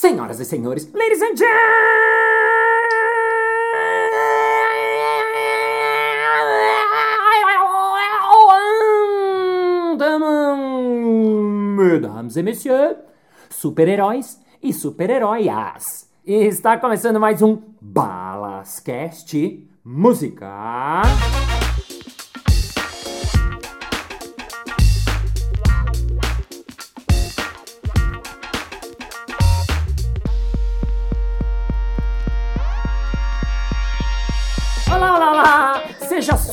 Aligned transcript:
Senhoras 0.00 0.38
e 0.38 0.44
senhores, 0.44 0.88
ladies 0.92 1.20
and 1.20 1.34
gentlemen, 1.34 1.58
mesdames 11.76 12.36
et 12.36 12.44
messieurs, 12.44 12.96
super-heróis 13.50 14.40
e 14.62 14.72
super-heróias. 14.72 16.08
E 16.24 16.44
está 16.44 16.78
começando 16.78 17.18
mais 17.18 17.42
um 17.42 17.60
Balascast 17.80 19.68
Música. 19.84 21.02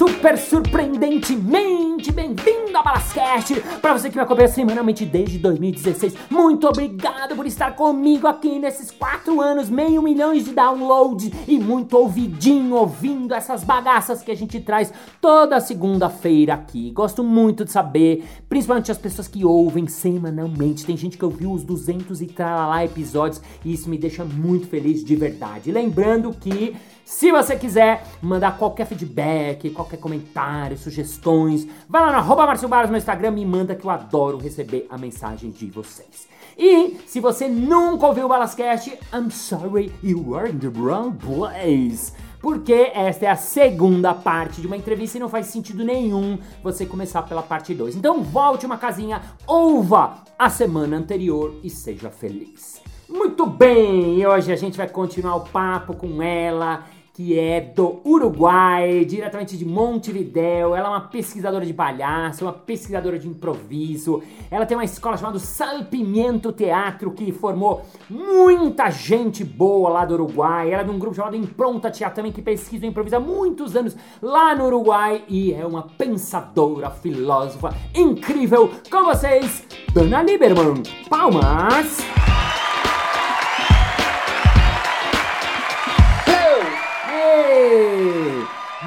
Super 0.06 0.38
surpreendentemente 0.38 2.12
bem-vindo 2.12 2.78
ao 2.78 2.84
Balascast! 2.84 3.60
Para 3.82 3.98
você 3.98 4.08
que 4.08 4.16
me 4.16 4.22
acompanha 4.22 4.48
semanalmente 4.48 5.04
desde 5.04 5.40
2016, 5.40 6.14
muito 6.30 6.68
obrigado 6.68 7.36
por 7.36 7.48
estar 7.48 7.76
comigo 7.76 8.28
aqui 8.28 8.60
nesses 8.60 8.92
quatro 8.92 9.42
anos, 9.42 9.68
meio 9.68 10.04
milhão 10.04 10.32
de 10.32 10.44
downloads 10.54 11.32
e 11.48 11.58
muito 11.58 11.98
ouvidinho 11.98 12.76
ouvindo 12.76 13.34
essas 13.34 13.64
bagaças 13.64 14.22
que 14.22 14.30
a 14.30 14.36
gente 14.36 14.60
traz 14.60 14.94
toda 15.20 15.60
segunda-feira 15.60 16.54
aqui. 16.54 16.92
Gosto 16.92 17.24
muito 17.24 17.66
de 17.66 17.72
saber, 17.72 18.24
principalmente 18.48 18.92
as 18.92 19.00
pessoas 19.00 19.28
que 19.28 19.44
ouvem 19.44 19.88
semanalmente. 19.88 20.86
Tem 20.86 20.96
gente 20.96 21.18
que 21.18 21.26
ouviu 21.26 21.52
os 21.52 21.64
200 21.64 22.22
e 22.22 22.28
tralala 22.28 22.86
episódios 22.86 23.42
e 23.64 23.74
isso 23.74 23.90
me 23.90 23.98
deixa 23.98 24.24
muito 24.24 24.68
feliz 24.68 25.04
de 25.04 25.16
verdade. 25.16 25.72
Lembrando 25.72 26.32
que 26.32 26.76
se 27.06 27.32
você 27.32 27.56
quiser 27.56 28.04
mandar 28.20 28.58
qualquer 28.58 28.88
feedback, 28.88 29.70
qualquer 29.70 29.98
comentário, 29.98 30.76
sugestões, 30.76 31.68
vai 31.88 32.02
lá 32.02 32.12
no 32.12 32.18
arroba 32.18 32.48
no 32.88 32.98
Instagram 32.98 33.38
e 33.38 33.46
manda 33.46 33.76
que 33.76 33.86
eu 33.86 33.92
adoro 33.92 34.40
receber 34.40 34.88
a 34.90 34.98
mensagem 34.98 35.52
de 35.52 35.68
vocês. 35.68 36.28
E 36.58 36.98
se 37.06 37.20
você 37.20 37.48
nunca 37.48 38.08
ouviu 38.08 38.26
o 38.26 38.30
Balascast, 38.30 38.98
I'm 39.14 39.30
sorry, 39.30 39.94
you 40.02 40.36
are 40.36 40.50
in 40.50 40.58
the 40.58 40.68
wrong 40.68 41.16
place. 41.16 42.12
Porque 42.42 42.92
esta 42.94 43.26
é 43.26 43.30
a 43.30 43.36
segunda 43.36 44.14
parte 44.14 44.60
de 44.60 44.66
uma 44.66 44.78
entrevista 44.78 45.18
e 45.18 45.22
não 45.22 45.30
faz 45.30 45.46
sentido 45.46 45.84
nenhum 45.84 46.40
você 46.64 46.88
começar 46.88 47.22
pela 47.22 47.44
parte 47.44 47.76
2. 47.76 47.96
Então 47.96 48.24
volte 48.24 48.66
uma 48.66 48.78
casinha, 48.78 49.22
ouva 49.46 50.24
a 50.40 50.50
semana 50.50 50.98
anterior 50.98 51.54
e 51.64 51.70
seja 51.70 52.10
feliz. 52.10 52.82
Muito 53.08 53.46
bem, 53.46 54.26
hoje 54.26 54.52
a 54.52 54.56
gente 54.56 54.78
vai 54.78 54.90
continuar 54.90 55.36
o 55.36 55.42
papo 55.42 55.96
com 55.96 56.24
ela, 56.24 56.84
que 57.16 57.40
é 57.40 57.62
do 57.62 58.02
Uruguai, 58.06 59.06
diretamente 59.06 59.56
de 59.56 59.64
Montevideo. 59.64 60.76
Ela 60.76 60.88
é 60.88 60.90
uma 60.90 61.00
pesquisadora 61.00 61.66
de 61.66 61.74
palhaço, 61.74 62.44
uma 62.44 62.52
pesquisadora 62.52 63.18
de 63.18 63.26
improviso. 63.26 64.22
Ela 64.52 64.66
tem 64.66 64.76
uma 64.76 64.84
escola 64.84 65.16
chamada 65.16 65.40
Salpimento 65.40 66.52
Teatro, 66.52 67.12
que 67.12 67.32
formou 67.32 67.86
muita 68.10 68.92
gente 68.92 69.46
boa 69.46 69.90
lá 69.90 70.04
do 70.04 70.16
Uruguai. 70.16 70.70
Ela 70.70 70.82
é 70.82 70.86
de 70.86 70.92
um 70.92 71.00
grupo 71.00 71.16
chamado 71.16 71.38
Impronta 71.38 71.90
Teatro 71.90 72.18
também, 72.18 72.34
que 72.34 72.42
pesquisa 72.42 72.86
e 72.86 72.90
improvisa 72.90 73.16
há 73.16 73.22
muitos 73.22 73.78
anos 73.78 73.96
lá 74.22 74.54
no 74.54 74.66
Uruguai. 74.66 75.24
E 75.30 75.54
é 75.54 75.66
uma 75.66 75.84
pensadora, 75.84 76.90
filósofa 76.90 77.74
incrível. 77.96 78.70
Com 78.92 79.06
vocês, 79.06 79.64
Dana 79.94 80.22
Lieberman. 80.22 80.84
Palmas! 81.10 82.35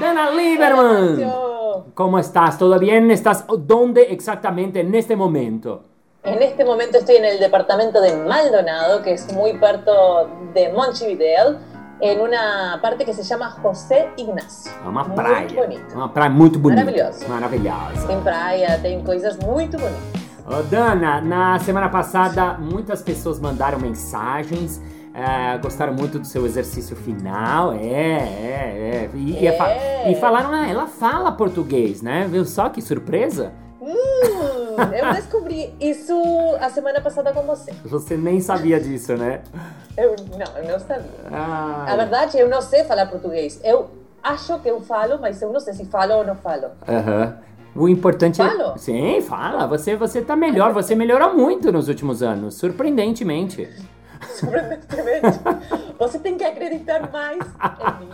Dana 0.00 0.30
Lieberman. 0.30 1.32
¿Cómo 1.94 2.18
estás? 2.18 2.58
¿Todo 2.58 2.78
bien? 2.78 3.10
¿Estás 3.10 3.44
dónde 3.58 4.02
exactamente 4.10 4.80
en 4.80 4.94
este 4.94 5.16
momento? 5.16 5.82
En 6.24 6.42
este 6.42 6.64
momento 6.64 6.98
estoy 6.98 7.16
en 7.16 7.24
el 7.24 7.38
departamento 7.38 8.00
de 8.00 8.16
Maldonado, 8.16 9.02
que 9.02 9.12
es 9.12 9.32
muy 9.32 9.54
perto 9.58 10.28
de 10.54 10.72
Montevideo, 10.72 11.56
en 12.00 12.20
una 12.20 12.78
parte 12.82 13.04
que 13.04 13.12
se 13.14 13.22
llama 13.22 13.50
José 13.50 14.10
Ignacio. 14.16 14.70
Uma 14.86 15.04
Muito 15.04 15.14
praia. 15.14 15.48
bonito. 15.54 15.94
Uma 15.94 16.08
praia 16.12 16.30
muito 16.30 16.58
bonita. 16.58 16.84
Maravilhoso. 16.84 17.28
Maravilhosa. 17.28 18.06
Tem 18.06 18.20
praia, 18.20 18.78
tem 18.80 19.02
coisas 19.02 19.36
muito 19.38 19.76
bonitas. 19.78 20.18
Ô, 20.46 20.62
Dana, 20.70 21.20
na 21.20 21.58
semana 21.58 21.88
passada 21.88 22.54
muitas 22.58 23.02
pessoas 23.02 23.38
mandaram 23.40 23.78
mensagens. 23.80 24.80
É, 25.18 25.58
gostaram 25.58 25.92
muito 25.92 26.18
do 26.18 26.26
seu 26.26 26.46
exercício 26.46 26.94
final, 26.96 27.72
é, 27.72 27.78
é, 27.82 29.00
é. 29.04 29.10
E, 29.14 29.44
e 29.46 29.52
fa- 29.56 29.70
É. 29.70 30.10
e 30.12 30.14
falaram, 30.14 30.50
ah, 30.52 30.68
ela 30.68 30.86
fala 30.86 31.32
português, 31.32 32.00
né? 32.02 32.26
Viu 32.30 32.44
só 32.44 32.68
que 32.68 32.80
surpresa? 32.80 33.52
Hum, 33.80 34.76
eu 34.96 35.12
descobri 35.14 35.74
isso 35.80 36.14
a 36.60 36.68
semana 36.70 37.00
passada 37.00 37.32
com 37.32 37.42
você. 37.42 37.72
Você 37.84 38.16
nem 38.16 38.40
sabia 38.40 38.78
disso, 38.78 39.14
né? 39.16 39.40
Eu 39.96 40.14
não, 40.38 40.62
eu 40.62 40.72
não 40.72 40.78
sabia. 40.78 41.04
Ah, 41.32 41.86
A 41.88 41.96
verdade, 41.96 42.38
eu 42.38 42.48
não 42.48 42.60
sei 42.62 42.84
falar 42.84 43.06
português. 43.06 43.60
Eu 43.64 43.88
acho 44.22 44.58
que 44.60 44.68
eu 44.68 44.80
falo, 44.80 45.18
mas 45.20 45.40
eu 45.42 45.52
não 45.52 45.58
sei 45.60 45.72
se 45.74 45.84
falo 45.86 46.14
ou 46.14 46.24
não 46.26 46.36
falo. 46.36 46.68
Aham. 46.88 47.38
O 47.74 47.88
importante 47.88 48.40
é. 48.42 48.48
Falo? 48.48 48.76
Sim, 48.78 49.20
fala. 49.20 49.66
Você, 49.66 49.94
você 49.96 50.20
tá 50.22 50.34
melhor. 50.36 50.72
Você 50.72 50.94
melhorou 50.94 51.34
muito 51.36 51.70
nos 51.72 51.88
últimos 51.88 52.22
anos. 52.22 52.54
Surpreendentemente. 52.54 53.68
Surpreendentemente. 54.22 55.38
Você 55.98 56.18
tem 56.18 56.36
que 56.36 56.44
acreditar 56.44 57.10
mais 57.10 57.38
em 57.40 58.06
mim. 58.06 58.10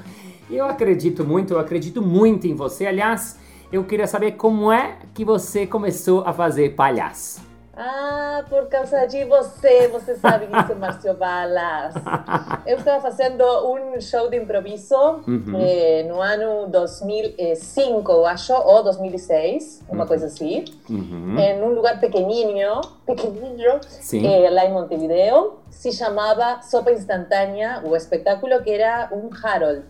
Eu 0.50 0.66
acredito 0.66 1.24
muito, 1.24 1.54
eu 1.54 1.58
acredito 1.58 2.02
muito 2.02 2.46
em 2.46 2.54
você. 2.54 2.86
Aliás, 2.86 3.38
eu 3.72 3.82
queria 3.84 4.06
saber 4.06 4.32
como 4.32 4.70
é 4.70 4.98
que 5.12 5.24
você 5.24 5.66
começou 5.66 6.22
a 6.26 6.32
fazer 6.32 6.74
palhaço. 6.74 7.53
Ah, 7.76 8.44
por 8.48 8.68
causa 8.68 9.04
de 9.06 9.24
você, 9.24 9.88
você 9.88 10.14
sabe 10.14 10.46
isso, 10.46 10.76
Márcio 10.76 11.12
Balas. 11.14 11.94
Eu 12.66 12.78
estava 12.78 13.00
fazendo 13.00 13.42
um 13.68 14.00
show 14.00 14.28
de 14.30 14.36
improviso 14.36 14.94
Uhum. 15.26 15.58
eh, 15.60 16.04
no 16.08 16.20
ano 16.20 16.68
2005, 16.68 18.10
eu 18.12 18.26
acho, 18.26 18.52
ou 18.54 18.82
2006, 18.82 19.82
uma 19.88 20.06
coisa 20.06 20.26
assim, 20.26 20.64
Uhum. 20.88 21.36
em 21.38 21.62
um 21.62 21.68
lugar 21.74 21.98
pequenininho, 22.00 22.80
pequenininho, 23.06 23.80
eh, 24.24 24.50
lá 24.50 24.64
em 24.64 24.72
Montevideo. 24.72 25.54
Se 25.70 25.90
chamava 25.92 26.62
Sopa 26.62 26.92
Instantânea, 26.92 27.82
o 27.84 27.96
espetáculo 27.96 28.62
que 28.62 28.70
era 28.70 29.10
um 29.12 29.28
Harold. 29.42 29.82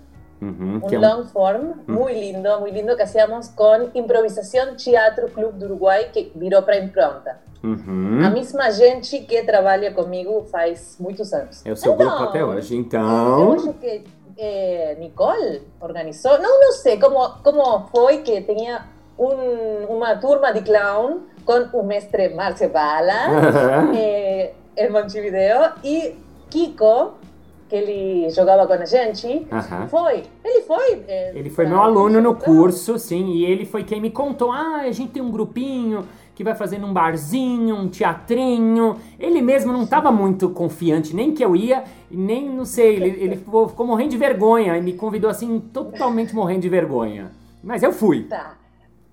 Un 0.49 0.81
Que 0.88 0.94
é 0.97 0.99
um- 0.99 1.03
long 1.03 1.25
form 1.25 1.72
muy 1.87 2.12
lindo, 2.15 2.60
muy 2.60 2.71
lindo 2.71 2.97
que 2.97 3.03
hacíamos 3.03 3.49
con 3.49 3.91
Improvisación 3.94 4.77
Teatro 4.77 5.28
Club 5.28 5.55
do 5.55 5.66
Uruguai, 5.66 6.10
que 6.12 6.31
virou 6.34 6.62
para 6.62 6.77
Impronta. 6.78 7.38
Uhum. 7.62 8.21
A 8.25 8.31
mesma 8.31 8.71
gente 8.71 9.21
que 9.21 9.43
trabalha 9.43 9.91
comigo 9.93 10.44
faz 10.50 10.97
muitos 11.00 11.33
anos. 11.33 11.65
É 11.65 11.72
o 11.72 11.77
seu 11.77 11.94
grupo 11.97 12.22
até 12.25 12.44
hoje. 12.44 12.75
Eu 12.75 12.81
Então. 12.81 13.53
acho 13.54 13.72
que 13.75 14.04
eh, 14.37 14.97
Nicole 14.99 15.62
organizou, 15.81 16.38
não, 16.41 16.60
não 16.60 16.72
sei 16.72 16.99
como, 16.99 17.27
como 17.43 17.87
foi 17.94 18.19
que 18.19 18.43
tinha 18.43 18.84
um, 19.19 19.84
uma 19.97 20.16
turma 20.16 20.53
de 20.53 20.60
clown 20.62 21.21
com 21.47 21.78
o 21.78 21.84
mestre 21.84 22.31
Márcio 22.34 22.69
Bala 22.69 23.28
Aham. 23.28 23.93
eh, 23.97 24.53
em 24.77 24.91
Montevideo 24.91 25.72
e 25.84 26.19
Kiko, 26.50 27.15
que 27.69 27.75
ele 27.75 28.31
jogava 28.31 28.67
com 28.67 28.73
a 28.75 28.85
gente, 28.85 29.47
Aham. 29.51 29.89
foi. 29.89 30.23
Ele 30.45 30.61
foi. 30.63 31.03
eh, 31.09 31.33
Ele 31.35 31.51
foi 31.51 31.65
pra- 31.65 31.75
meu 31.75 31.83
aluno 31.83 32.21
no 32.21 32.35
curso, 32.35 32.99
sim, 32.99 33.33
e 33.33 33.45
ele 33.45 33.65
foi 33.65 33.85
quem 33.85 34.01
me 34.01 34.11
contou: 34.11 34.53
ah, 34.53 34.83
a 34.83 34.93
gente 34.93 35.13
tem 35.13 35.23
um 35.23 35.31
grupinho 35.31 36.07
que 36.35 36.43
vai 36.43 36.55
fazer 36.55 36.79
num 36.79 36.93
barzinho, 36.93 37.77
um 37.77 37.89
teatrinho. 37.89 38.97
Ele 39.21 39.41
mesmo 39.41 39.73
não 39.73 39.85
estava 39.85 40.11
muito 40.11 40.49
confiante, 40.51 41.15
nem 41.15 41.33
que 41.33 41.45
eu 41.45 41.55
ia, 41.55 41.85
nem, 42.11 42.49
não 42.51 42.65
sei, 42.65 42.97
ele, 42.97 43.09
ele 43.22 43.37
ficou, 43.37 43.69
ficou 43.69 43.87
morrendo 43.87 44.10
de 44.10 44.17
vergonha 44.19 44.77
e 44.77 44.83
me 44.83 44.93
convidou 44.95 45.31
assim, 45.31 45.60
totalmente 45.72 46.34
morrendo 46.34 46.60
de 46.63 46.69
vergonha. 46.69 47.31
Mas 47.63 47.83
eu 47.83 47.93
fui. 47.93 48.25
Tá. 48.25 48.57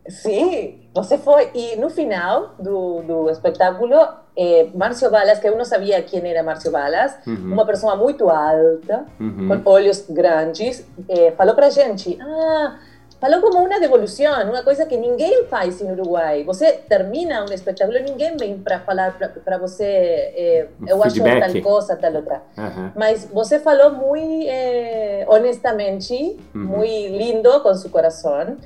Sim, 0.09 0.79
você 0.93 1.17
foi. 1.17 1.49
E 1.53 1.75
no 1.75 1.89
final 1.89 2.55
do, 2.59 3.01
do 3.03 3.29
espetáculo, 3.29 3.95
eh, 4.35 4.67
Márcio 4.73 5.09
Balas, 5.11 5.39
que 5.39 5.47
eu 5.47 5.57
não 5.57 5.65
sabia 5.65 6.01
quem 6.01 6.25
era 6.29 6.41
Márcio 6.43 6.71
Balas, 6.71 7.15
Uhum. 7.27 7.53
uma 7.53 7.65
pessoa 7.65 7.95
muito 7.95 8.29
alta, 8.29 9.05
Uhum. 9.19 9.61
com 9.63 9.69
olhos 9.69 10.05
grandes, 10.09 10.85
eh, 11.09 11.31
falou 11.37 11.53
pra 11.55 11.69
gente: 11.69 12.17
ah, 12.21 12.77
falou 13.19 13.39
como 13.41 13.59
uma 13.59 13.79
devolução, 13.79 14.49
uma 14.49 14.63
coisa 14.63 14.85
que 14.85 14.97
ninguém 14.97 15.45
faz 15.45 15.79
em 15.81 15.91
Uruguai. 15.91 16.43
Você 16.43 16.71
termina 16.89 17.41
um 17.43 17.53
espetáculo, 17.53 17.99
ninguém 17.99 18.35
vem 18.37 18.57
para 18.57 18.79
falar 18.79 19.15
para 19.45 19.57
você, 19.59 19.83
eh, 19.85 20.67
eu 20.87 21.03
acho 21.03 21.15
feedback. 21.21 21.53
tal 21.53 21.61
coisa, 21.71 21.95
tal 21.97 22.13
outra. 22.15 22.41
Aham. 22.57 22.91
Mas 22.95 23.25
você 23.31 23.59
falou 23.59 23.91
muito 23.91 24.45
eh, 24.49 25.25
honestamente, 25.27 26.39
Uhum. 26.55 26.63
muito 26.63 27.15
lindo 27.17 27.59
com 27.61 27.73
seu 27.75 27.89
coração. 27.89 28.57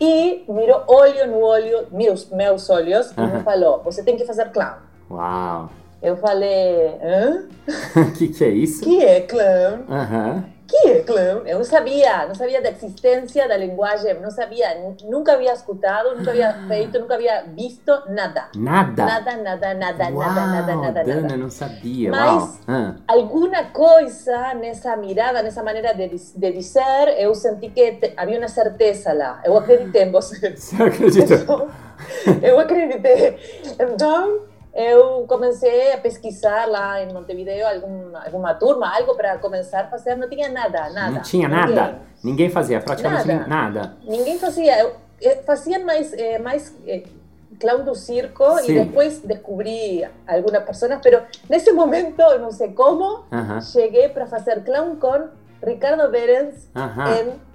E 0.00 0.44
mirou 0.48 0.84
olho 0.86 1.26
no 1.26 1.40
olho, 1.40 1.88
meus, 1.90 2.30
meus 2.30 2.70
olhos, 2.70 3.10
e 3.16 3.20
me 3.20 3.42
falou: 3.42 3.82
você 3.82 4.00
tem 4.04 4.16
que 4.16 4.24
fazer 4.24 4.48
clown. 4.52 4.76
Uau. 5.10 5.70
Eu 6.00 6.16
falei, 6.16 6.94
hã? 7.02 7.44
O 7.96 8.12
que, 8.16 8.28
que 8.28 8.44
é 8.44 8.48
isso? 8.48 8.82
Que 8.84 9.04
é 9.04 9.20
clown? 9.22 9.84
Aham. 9.90 10.44
Que 10.68 10.76
é 10.90 11.02
clown? 11.02 11.44
Eu 11.46 11.56
não 11.58 11.64
sabia, 11.64 12.26
não 12.26 12.34
sabia 12.34 12.60
da 12.62 12.70
existência 12.70 13.48
da 13.48 13.56
linguagem, 13.56 14.14
não 14.20 14.30
sabia, 14.30 14.68
nunca 15.04 15.32
havia 15.32 15.52
escutado, 15.54 16.14
nunca 16.16 16.30
havia 16.30 16.52
feito, 16.68 17.00
nunca 17.00 17.14
havia 17.14 17.42
visto 17.56 17.90
nada. 18.10 18.44
Nada? 18.54 19.04
Nada, 19.04 19.36
nada, 19.38 19.74
nada, 19.74 20.04
Uau, 20.10 20.18
nada, 20.28 20.46
nada, 20.46 20.76
nada, 20.76 21.04
Dana, 21.04 21.20
nada. 21.22 21.36
não 21.36 21.50
sabia. 21.50 22.10
Mas- 22.10 22.42
Uau. 22.42 22.50
Ah. 22.68 22.94
Alguma 23.08 23.64
coisa 23.64 24.54
nessa 24.54 24.94
mirada, 24.96 25.42
nessa 25.42 25.62
maneira 25.64 25.94
de, 25.94 26.06
de 26.10 26.52
dizer, 26.52 27.16
eu 27.18 27.34
senti 27.34 27.70
que 27.70 27.92
te- 27.92 28.12
havia 28.16 28.38
uma 28.38 28.48
certeza 28.48 29.12
lá. 29.14 29.40
Eu 29.44 29.56
acreditei 29.56 30.02
em 30.02 30.12
você. 30.12 30.50
Você 30.54 30.80
acredita? 30.80 31.34
Então, 31.42 31.68
eu 32.42 32.60
acreditei. 32.60 33.36
Então, 33.80 34.42
eu 34.78 35.24
comecei 35.26 35.92
a 35.92 35.98
pesquisar 35.98 36.66
lá 36.66 37.02
em 37.02 37.12
Montevideo 37.12 37.66
algum, 37.66 38.16
alguma 38.16 38.54
turma, 38.54 38.88
algo 38.96 39.16
para 39.16 39.36
começar 39.38 39.80
a 39.80 39.86
fazer. 39.88 40.14
Não 40.14 40.28
tinha 40.28 40.48
nada, 40.48 40.88
nada. 40.90 41.10
Não 41.10 41.20
tinha 41.22 41.48
Ninguém. 41.48 41.74
nada? 41.74 41.98
Ninguém 42.22 42.48
fazia, 42.48 42.80
praticamente 42.80 43.26
Nada. 43.26 43.46
nada. 43.48 43.96
Ninguém 44.04 44.38
fazia. 44.38 44.78
Eu, 44.78 44.94
eh, 45.20 45.42
faziam 45.44 45.84
mais, 45.84 46.12
eh, 46.12 46.38
mais 46.38 46.72
eh, 46.86 47.02
clown 47.58 47.82
do 47.82 47.96
circo 47.96 48.44
Sim. 48.60 48.70
e 48.70 48.84
depois 48.84 49.18
descobri 49.18 50.06
algumas 50.28 50.62
pessoas, 50.62 50.92
mas 51.04 51.22
nesse 51.50 51.72
momento, 51.72 52.20
eu 52.20 52.38
não 52.38 52.52
sei 52.52 52.68
como, 52.72 53.24
Aham. 53.32 53.60
cheguei 53.60 54.08
para 54.10 54.26
fazer 54.26 54.62
clown 54.62 54.94
com 54.94 55.26
Ricardo 55.60 56.08
Berens 56.08 56.70
Aham. 56.76 57.16
em 57.16 57.47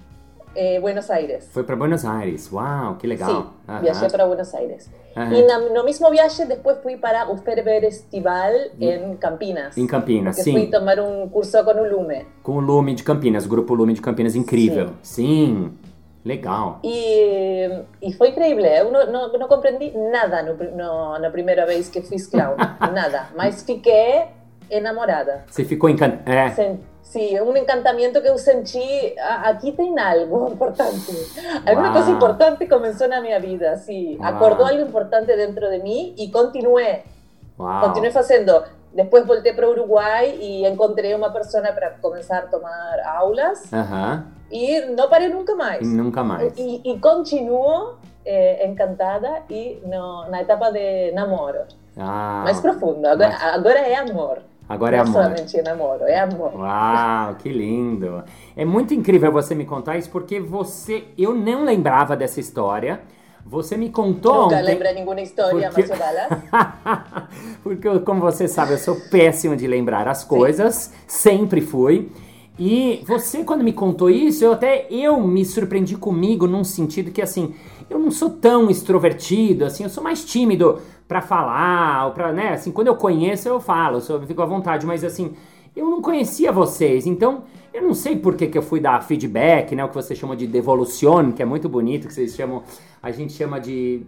eh, 0.56 0.80
Buenos 0.80 1.10
Aires. 1.10 1.50
Foi 1.52 1.64
para 1.64 1.76
Buenos 1.76 2.06
Aires. 2.06 2.52
Uau, 2.52 2.96
que 2.96 3.08
legal. 3.08 3.30
Sim, 3.30 3.50
Aham. 3.68 3.82
viajei 3.82 4.10
para 4.10 4.26
Buenos 4.26 4.54
Aires. 4.54 4.90
E 5.16 5.44
na, 5.44 5.60
no 5.60 5.84
mesmo 5.84 6.10
viaje, 6.10 6.46
depois 6.46 6.80
fui 6.82 6.98
para 6.98 7.30
o 7.32 7.38
Ferber 7.38 7.84
Estival 7.84 8.52
em 8.80 9.16
Campinas. 9.18 9.78
Em 9.78 9.86
Campinas, 9.86 10.36
porque 10.36 10.52
fui 10.52 10.62
sim. 10.62 10.72
tomar 10.72 11.00
um 11.00 11.30
curso 11.30 11.64
com 11.64 11.72
o 11.72 11.88
Lume. 11.88 12.26
Com 12.42 12.54
o 12.54 12.60
Lume 12.60 12.96
de 12.96 13.04
Campinas, 13.04 13.46
grupo 13.46 13.76
Lume 13.76 13.94
de 13.94 14.02
Campinas, 14.02 14.36
incrível. 14.36 14.92
Sim. 15.04 15.72
Legal. 16.26 16.80
E, 16.84 17.70
e 18.02 18.14
foi 18.14 18.30
incrível. 18.30 18.64
Eu 18.64 18.92
não, 18.92 19.12
não, 19.12 19.34
não 19.34 19.48
compreendi 19.48 19.92
nada 19.92 20.42
no, 20.42 20.56
no, 20.56 21.20
na 21.20 21.30
primeira 21.30 21.66
vez 21.66 21.90
que 21.90 22.02
fiz 22.02 22.28
clown. 22.28 22.56
nada. 22.94 23.28
Mas 23.36 23.62
fiquei 23.64 24.24
enamorada. 24.70 25.44
Você 25.48 25.66
ficou 25.66 25.90
encantada. 25.90 26.32
É. 26.34 26.78
Sen- 27.14 27.30
Sim, 27.30 27.42
um 27.42 27.56
encantamento 27.56 28.20
que 28.22 28.28
eu 28.28 28.38
senti. 28.38 29.14
"Ah, 29.20 29.50
Aqui 29.50 29.72
tem 29.72 29.98
algo 30.00 30.48
importante. 30.54 31.12
Alguma 31.66 31.88
Uau. 31.88 31.94
coisa 31.94 32.12
importante 32.12 32.66
começou 32.68 33.08
na 33.08 33.22
minha 33.22 33.40
vida. 33.40 33.78
Sim, 33.78 34.18
Uau. 34.20 34.28
acordou 34.30 34.66
algo 34.66 34.82
importante 34.82 35.28
dentro 35.28 35.70
de 35.70 35.80
mim 35.80 36.14
e 36.18 36.30
continuei. 36.32 37.04
Uau. 37.60 37.82
Continuei 37.82 38.12
fazendo. 38.12 38.64
Depois 38.94 39.26
voltei 39.26 39.54
para 39.54 39.68
o 39.68 39.72
Uruguai 39.72 40.38
e 40.40 40.68
encontrei 40.68 41.14
uma 41.16 41.30
pessoa 41.32 41.64
para 41.72 41.92
começar 42.02 42.40
a 42.40 42.48
tomar 42.48 43.00
aulas 43.18 43.72
Aham. 43.74 44.26
e 44.52 44.82
não 44.82 45.10
parei 45.10 45.30
nunca 45.30 45.56
mais. 45.56 45.82
E 45.82 45.96
nunca 45.96 46.24
mais. 46.24 46.54
E, 46.58 46.82
e 46.86 47.00
continuo 47.00 47.96
eh, 48.26 48.66
encantada 48.68 49.42
e 49.50 49.82
no, 49.86 50.30
na 50.30 50.42
etapa 50.42 50.72
de 50.72 51.12
namoro. 51.12 51.62
Ah, 51.98 52.42
Mais 52.44 52.60
profundo. 52.62 53.06
Agora, 53.08 53.30
mas- 53.32 53.44
agora 53.56 53.80
é 53.80 53.96
amor. 53.96 54.40
Agora 54.68 54.98
é 54.98 55.04
não 55.04 55.08
amor. 55.12 55.24
somente 55.38 55.62
namoro, 55.62 56.04
é 56.04 56.20
amor. 56.20 56.54
Uau, 56.56 57.36
que 57.36 57.50
lindo. 57.50 58.24
É 58.56 58.66
muito 58.66 58.94
incrível 58.94 59.32
você 59.32 59.54
me 59.56 59.66
contar 59.66 59.98
isso, 59.98 60.10
porque 60.10 60.40
você. 60.40 61.06
Eu 61.18 61.34
não 61.34 61.64
lembrava 61.64 62.16
dessa 62.16 62.40
história. 62.40 63.02
Você 63.46 63.76
me 63.76 63.90
contou 63.90 64.44
Nunca 64.44 64.56
ontem. 64.56 64.62
lembra 64.64 64.94
nenhuma 64.94 65.20
história, 65.20 65.70
porque-? 65.70 65.92
Porque, 67.62 68.00
como 68.00 68.22
você 68.22 68.48
sabe, 68.48 68.72
eu 68.72 68.78
sou 68.78 68.96
péssimo 69.12 69.56
de 69.56 69.68
lembrar 69.68 70.08
as 70.08 70.24
coisas, 70.24 70.94
sempre 71.06 71.60
fui. 71.60 72.10
E 72.58 73.04
você, 73.06 73.44
quando 73.44 73.64
me 73.64 73.74
contou 73.74 74.10
isso, 74.10 74.46
eu 74.46 74.54
até 74.54 74.88
eu 74.90 75.20
me 75.20 75.44
surpreendi 75.44 75.98
comigo 75.98 76.48
num 76.48 76.64
sentido 76.64 77.12
que, 77.12 77.22
assim, 77.22 77.54
eu 77.90 78.00
não 78.00 78.12
sou 78.12 78.30
tão 78.30 78.70
extrovertido, 78.70 79.66
assim, 79.66 79.84
eu 79.84 79.90
sou 79.90 80.04
mais 80.04 80.24
tímido 80.24 80.80
pra 81.08 81.22
falar, 81.22 82.08
ou 82.08 82.12
pra, 82.12 82.32
né, 82.32 82.54
assim, 82.54 82.72
quando 82.72 82.88
eu 82.88 82.96
conheço, 82.96 83.48
eu 83.48 83.60
falo, 83.60 84.00
eu 84.08 84.22
fico 84.28 84.42
à 84.42 84.46
vontade, 84.46 84.86
mas, 84.86 85.04
assim, 85.04 85.34
eu 85.76 85.90
não 85.90 86.02
conhecia 86.02 86.52
vocês, 86.52 87.06
então, 87.06 87.44
eu 87.74 87.82
não 87.82 87.94
sei 87.94 88.16
por 88.16 88.36
que, 88.36 88.48
que 88.48 88.58
eu 88.58 88.62
fui 88.62 88.80
dar 88.80 89.02
feedback, 89.04 89.76
né, 89.76 89.84
o 89.84 89.90
que 89.90 89.96
você 89.96 90.16
chama 90.16 90.36
de 90.36 90.48
devolution, 90.48 91.32
que 91.32 91.42
é 91.42 91.46
muito 91.46 91.68
bonito, 91.68 92.08
que 92.08 92.14
vocês 92.14 92.36
chamam, 92.36 92.64
a 93.02 93.12
gente 93.12 93.34
chama 93.34 93.60
de, 93.60 94.02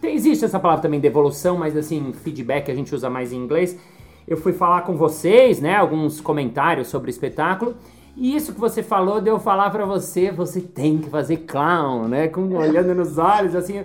tem, 0.00 0.14
existe 0.14 0.44
essa 0.44 0.58
palavra 0.58 0.82
também, 0.82 1.00
devolução, 1.00 1.56
mas, 1.56 1.76
assim, 1.76 2.12
feedback 2.12 2.70
a 2.70 2.74
gente 2.74 2.94
usa 2.94 3.08
mais 3.08 3.32
em 3.32 3.36
inglês, 3.36 3.78
eu 4.26 4.36
fui 4.36 4.52
falar 4.52 4.82
com 4.82 4.96
vocês, 4.96 5.60
né, 5.60 5.76
alguns 5.76 6.20
comentários 6.20 6.88
sobre 6.88 7.08
o 7.08 7.12
espetáculo, 7.12 7.74
e 8.20 8.36
isso 8.36 8.52
que 8.52 8.60
você 8.60 8.82
falou, 8.82 9.18
de 9.18 9.30
eu 9.30 9.40
falar 9.40 9.70
pra 9.70 9.86
você, 9.86 10.30
você 10.30 10.60
tem 10.60 10.98
que 10.98 11.08
fazer 11.08 11.38
clown, 11.38 12.06
né, 12.06 12.28
com, 12.28 12.54
olhando 12.54 12.94
nos 12.94 13.16
olhos, 13.16 13.54
assim, 13.54 13.82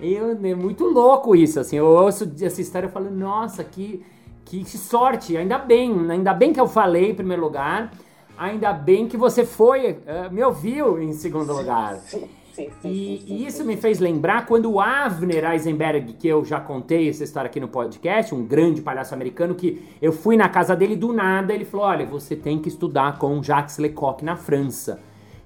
eu, 0.00 0.30
é 0.30 0.54
muito 0.54 0.86
louco 0.86 1.36
isso, 1.36 1.60
assim, 1.60 1.76
eu 1.76 1.84
ouço 1.84 2.32
essa 2.40 2.62
história 2.62 2.86
e 2.86 2.90
falo, 2.90 3.10
nossa, 3.10 3.62
que, 3.62 4.02
que 4.42 4.64
sorte, 4.64 5.36
ainda 5.36 5.58
bem, 5.58 6.10
ainda 6.10 6.32
bem 6.32 6.50
que 6.50 6.58
eu 6.58 6.66
falei 6.66 7.10
em 7.10 7.14
primeiro 7.14 7.42
lugar, 7.42 7.92
ainda 8.38 8.72
bem 8.72 9.06
que 9.06 9.18
você 9.18 9.44
foi, 9.44 9.98
eh, 10.06 10.30
me 10.30 10.42
ouviu 10.42 10.98
em 10.98 11.12
segundo 11.12 11.52
lugar. 11.52 11.96
Sim, 11.96 12.26
sim, 12.54 12.68
sim. 12.80 12.88
E, 12.88 13.18
sim, 13.18 13.34
e 13.34 13.46
isso 13.46 13.64
me 13.64 13.76
fez 13.76 13.98
lembrar 13.98 14.46
quando 14.46 14.70
o 14.70 14.80
Avner 14.80 15.44
Eisenberg, 15.50 16.14
que 16.14 16.28
eu 16.28 16.44
já 16.44 16.60
contei 16.60 17.08
essa 17.08 17.24
história 17.24 17.48
aqui 17.48 17.58
no 17.60 17.68
podcast, 17.68 18.34
um 18.34 18.44
grande 18.44 18.80
palhaço 18.80 19.12
americano, 19.12 19.54
que 19.54 19.82
eu 20.00 20.12
fui 20.12 20.36
na 20.36 20.48
casa 20.48 20.74
dele 20.74 20.96
do 20.96 21.12
nada, 21.12 21.52
ele 21.52 21.64
falou: 21.64 21.86
Olha, 21.86 22.06
você 22.06 22.34
tem 22.36 22.58
que 22.58 22.68
estudar 22.68 23.18
com 23.18 23.42
Jacques 23.42 23.78
Lecoq 23.78 24.24
na 24.24 24.36
França. 24.36 25.00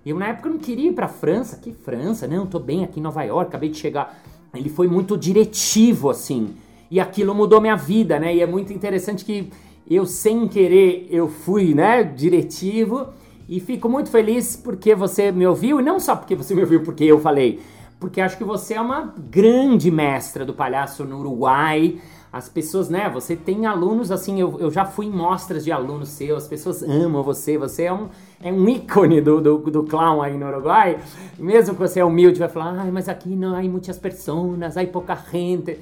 E 0.04 0.10
eu 0.10 0.18
na 0.18 0.28
época 0.28 0.48
não 0.48 0.58
queria 0.58 0.90
ir 0.90 0.94
pra 0.94 1.08
França. 1.08 1.56
Que 1.56 1.72
França? 1.72 2.26
Não, 2.26 2.46
tô 2.46 2.58
bem 2.58 2.84
aqui 2.84 3.00
em 3.00 3.02
Nova 3.02 3.22
York, 3.22 3.48
acabei 3.48 3.68
de 3.68 3.78
chegar. 3.78 4.18
Ele 4.54 4.68
foi 4.68 4.88
muito 4.88 5.16
diretivo, 5.16 6.10
assim. 6.10 6.54
E 6.90 6.98
aquilo 6.98 7.34
mudou 7.34 7.60
minha 7.60 7.76
vida, 7.76 8.18
né? 8.18 8.34
E 8.34 8.40
é 8.40 8.46
muito 8.46 8.72
interessante 8.72 9.24
que 9.24 9.50
eu, 9.88 10.06
sem 10.06 10.46
querer, 10.48 11.06
eu 11.10 11.28
fui, 11.28 11.74
né, 11.74 12.02
diretivo. 12.02 13.08
E 13.48 13.60
fico 13.60 13.88
muito 13.88 14.10
feliz 14.10 14.56
porque 14.56 14.94
você 14.94 15.32
me 15.32 15.46
ouviu, 15.46 15.80
e 15.80 15.82
não 15.82 15.98
só 15.98 16.14
porque 16.14 16.34
você 16.34 16.54
me 16.54 16.60
ouviu, 16.60 16.82
porque 16.82 17.04
eu 17.04 17.18
falei, 17.18 17.60
porque 17.98 18.20
acho 18.20 18.36
que 18.36 18.44
você 18.44 18.74
é 18.74 18.80
uma 18.80 19.14
grande 19.30 19.90
mestra 19.90 20.44
do 20.44 20.52
palhaço 20.52 21.04
no 21.04 21.18
Uruguai. 21.18 21.98
As 22.30 22.46
pessoas, 22.46 22.90
né, 22.90 23.08
você 23.08 23.34
tem 23.34 23.64
alunos, 23.64 24.12
assim, 24.12 24.38
eu, 24.38 24.60
eu 24.60 24.70
já 24.70 24.84
fui 24.84 25.06
em 25.06 25.10
mostras 25.10 25.64
de 25.64 25.72
alunos 25.72 26.10
seus, 26.10 26.42
as 26.42 26.48
pessoas 26.48 26.82
amam 26.82 27.22
você, 27.22 27.56
você 27.56 27.84
é 27.84 27.92
um, 27.92 28.08
é 28.42 28.52
um 28.52 28.68
ícone 28.68 29.22
do, 29.22 29.40
do, 29.40 29.58
do 29.58 29.82
clown 29.82 30.20
aí 30.20 30.36
no 30.36 30.46
Uruguai. 30.46 30.98
Mesmo 31.38 31.74
que 31.74 31.80
você 31.80 32.00
é 32.00 32.04
humilde, 32.04 32.38
vai 32.38 32.50
falar, 32.50 32.80
ai, 32.80 32.90
mas 32.90 33.08
aqui 33.08 33.30
não 33.30 33.56
há 33.56 33.62
muitas 33.62 33.98
pessoas, 33.98 34.76
há 34.76 34.84
pouca 34.84 35.18
gente. 35.32 35.78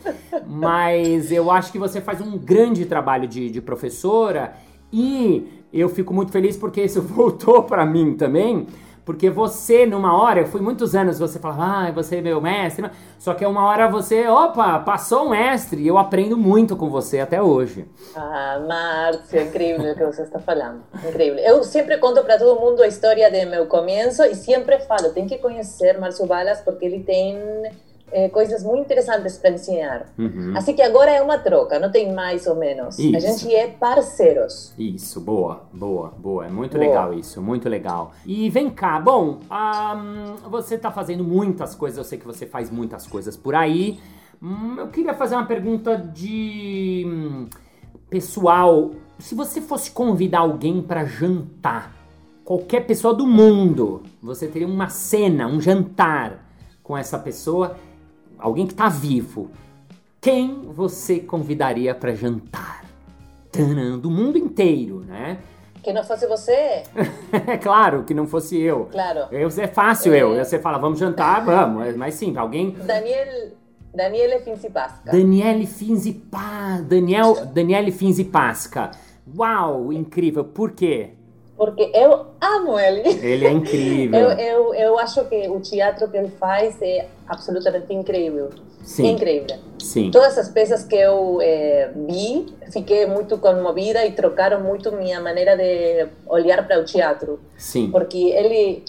Mas 0.47 1.33
eu 1.33 1.51
acho 1.51 1.73
que 1.73 1.81
você 1.81 2.01
faz 2.01 2.21
um 2.21 2.39
grande 2.39 2.87
trabalho 2.87 3.27
de, 3.27 3.51
de 3.51 3.61
professora 3.61 4.55
e 4.93 5.56
eu 5.73 5.89
fico 5.89 6.13
muito 6.13 6.33
feliz 6.33 6.57
porque 6.57 6.83
isso 6.83 7.01
voltou 7.03 7.63
pra 7.63 7.85
mim 7.85 8.17
também. 8.17 8.67
Porque 9.07 9.31
você, 9.31 9.87
numa 9.87 10.21
hora, 10.21 10.41
eu 10.41 10.47
fui 10.49 10.61
muitos 10.61 10.97
anos, 10.97 11.21
você 11.21 11.39
fala, 11.39 11.87
ah, 11.87 11.93
você 11.93 12.17
é 12.17 12.21
meu 12.21 12.41
mestre. 12.41 12.91
Só 13.21 13.35
que 13.35 13.47
uma 13.47 13.65
hora 13.65 13.89
você, 13.89 14.27
opa, 14.27 14.81
passou 14.81 15.27
um 15.27 15.31
mestre 15.31 15.81
e 15.81 15.87
eu 15.87 15.97
aprendo 15.97 16.37
muito 16.37 16.75
com 16.75 16.91
você 16.91 17.21
até 17.21 17.41
hoje. 17.41 17.89
Ah, 18.17 18.61
Márcio, 18.67 19.43
incrível 19.43 19.93
o 19.93 19.95
que 19.95 20.05
você 20.07 20.23
está 20.23 20.41
falando. 20.41 20.83
Incrível. 21.09 21.39
Eu 21.39 21.63
sempre 21.63 21.99
conto 21.99 22.21
para 22.25 22.37
todo 22.37 22.59
mundo 22.59 22.83
a 22.83 22.89
história 22.89 23.31
de 23.31 23.47
meu 23.47 23.67
começo 23.67 24.25
e 24.25 24.35
sempre 24.35 24.81
falo, 24.81 25.11
tem 25.11 25.29
que 25.29 25.39
conhecer 25.39 26.01
Márcio 26.01 26.27
Balas 26.27 26.61
porque 26.63 26.85
ele 26.85 27.05
tem 27.05 27.39
eh, 28.13 28.29
coisas 28.29 28.63
muito 28.63 28.85
interessantes 28.85 29.37
para 29.37 29.51
ensinar. 29.51 30.07
Uhum. 30.17 30.53
Assim 30.57 30.75
que 30.75 30.83
agora 30.83 31.11
é 31.11 31.21
uma 31.21 31.39
troca, 31.39 31.79
não 31.79 31.91
tem 31.91 32.13
mais 32.13 32.47
ou 32.47 32.55
menos. 32.55 32.99
Isso. 32.99 33.17
A 33.17 33.21
gente 33.21 33.55
é 33.55 33.67
parceiros. 33.69 34.73
Isso, 34.79 35.21
boa, 35.21 35.65
boa, 35.73 36.13
boa. 36.17 36.47
É 36.47 36.49
muito 36.49 36.77
Boa. 36.77 36.87
legal 36.87 37.15
isso, 37.15 37.43
muito 37.43 37.69
legal. 37.69 38.13
E 38.25 38.49
vem 38.49 38.71
cá, 38.71 39.01
bom, 39.01 39.41
ahn, 39.51 40.37
você 40.49 40.79
tá 40.79 40.91
fazendo 40.91 41.25
muitas 41.25 41.75
coisas, 41.75 41.99
eu 41.99 42.05
sei 42.05 42.19
que 42.19 42.27
você 42.27 42.47
faz 42.47 42.71
muitas 42.71 43.07
coisas 43.07 43.37
por 43.37 43.55
aí. 43.55 43.99
Hum, 44.43 44.77
eu 44.79 44.89
queria 44.89 45.15
fazer 45.15 45.35
uma 45.35 45.47
pergunta 45.47 45.97
de 45.97 47.05
hum, 47.07 47.47
pessoal. 48.09 48.93
Se 49.19 49.35
você 49.35 49.61
fosse 49.61 49.91
convidar 49.91 50.41
alguém 50.41 50.81
para 50.83 51.05
jantar, 51.05 51.93
qualquer 52.45 52.87
pessoa 52.87 53.13
do 53.13 53.27
mundo, 53.27 54.03
você 54.23 54.47
teria 54.47 54.69
uma 54.69 54.89
cena, 54.89 55.47
um 55.47 55.61
jantar 55.61 56.47
com 56.83 56.97
essa 56.97 57.19
pessoa, 57.19 57.77
alguém 58.39 58.67
que 58.67 58.75
tá 58.75 58.89
vivo. 58.89 59.51
Quem 60.21 60.63
você 60.73 61.21
convidaria 61.21 61.95
para 61.95 62.15
jantar? 62.15 62.85
Tanã, 63.53 63.99
do 63.99 64.11
mundo 64.11 64.37
inteiro, 64.37 65.01
né? 65.07 65.39
Que 65.83 65.93
não 65.93 66.03
fosse 66.03 66.27
você, 66.27 66.83
É 67.47 67.57
claro 67.57 68.03
que 68.03 68.13
não 68.13 68.27
fosse 68.27 68.59
eu. 68.61 68.89
claro. 68.91 69.21
Eu, 69.31 69.49
é 69.49 69.67
fácil 69.69 70.13
É. 70.15 70.23
eu. 70.23 70.35
Você 70.45 70.59
fala, 70.59 70.79
vamos 70.79 70.99
jantar, 70.99 71.43
vamos. 71.47 71.87
É 71.87 71.93
mais 71.93 72.15
simples. 72.15 72.39
Alguém. 72.39 72.71
Daniel, 72.73 73.53
Daniele 73.95 74.41
Finzi 74.41 74.69
Pasca. 74.69 75.13
Daniele 75.13 75.67
Finzi 75.67 76.13
Pa, 76.13 76.81
Daniel, 76.83 77.47
Daniele 77.47 77.93
Finzi 77.93 78.25
Pasca. 78.25 78.91
Uau, 79.39 79.93
incrível. 79.93 80.45
Por 80.45 80.73
quê? 80.73 81.11
Porque 81.57 81.91
eu 81.95 82.27
amo 82.41 82.79
ele. 82.79 83.09
Ele 83.09 83.47
é 83.47 83.51
incrível. 83.51 84.21
Eu, 84.21 84.39
eu, 84.39 84.75
eu 84.75 84.99
acho 84.99 85.25
que 85.25 85.49
o 85.49 85.59
teatro 85.61 86.09
que 86.09 86.17
ele 86.17 86.31
faz 86.39 86.81
é 86.83 87.07
absolutamente 87.27 87.93
incrível. 87.93 88.51
Sim. 88.83 89.13
Incrível. 89.13 89.57
Sim. 89.81 90.11
Todas 90.11 90.39
as 90.39 90.49
peças 90.49 90.85
que 90.85 90.95
eu 90.95 91.41
eh, 91.43 91.91
vi, 92.09 92.47
fiquei 92.71 93.05
muito 93.07 93.37
comovida 93.39 94.05
e 94.07 94.13
trocaram 94.13 94.61
muito 94.61 94.93
minha 94.93 95.21
maneira 95.21 95.57
de 95.57 96.07
olhar 96.27 96.65
para 96.67 96.79
o 96.81 96.85
teatro. 96.85 97.41
Sim. 97.57 97.91
Porque 97.91 98.19
ele. 98.29 98.85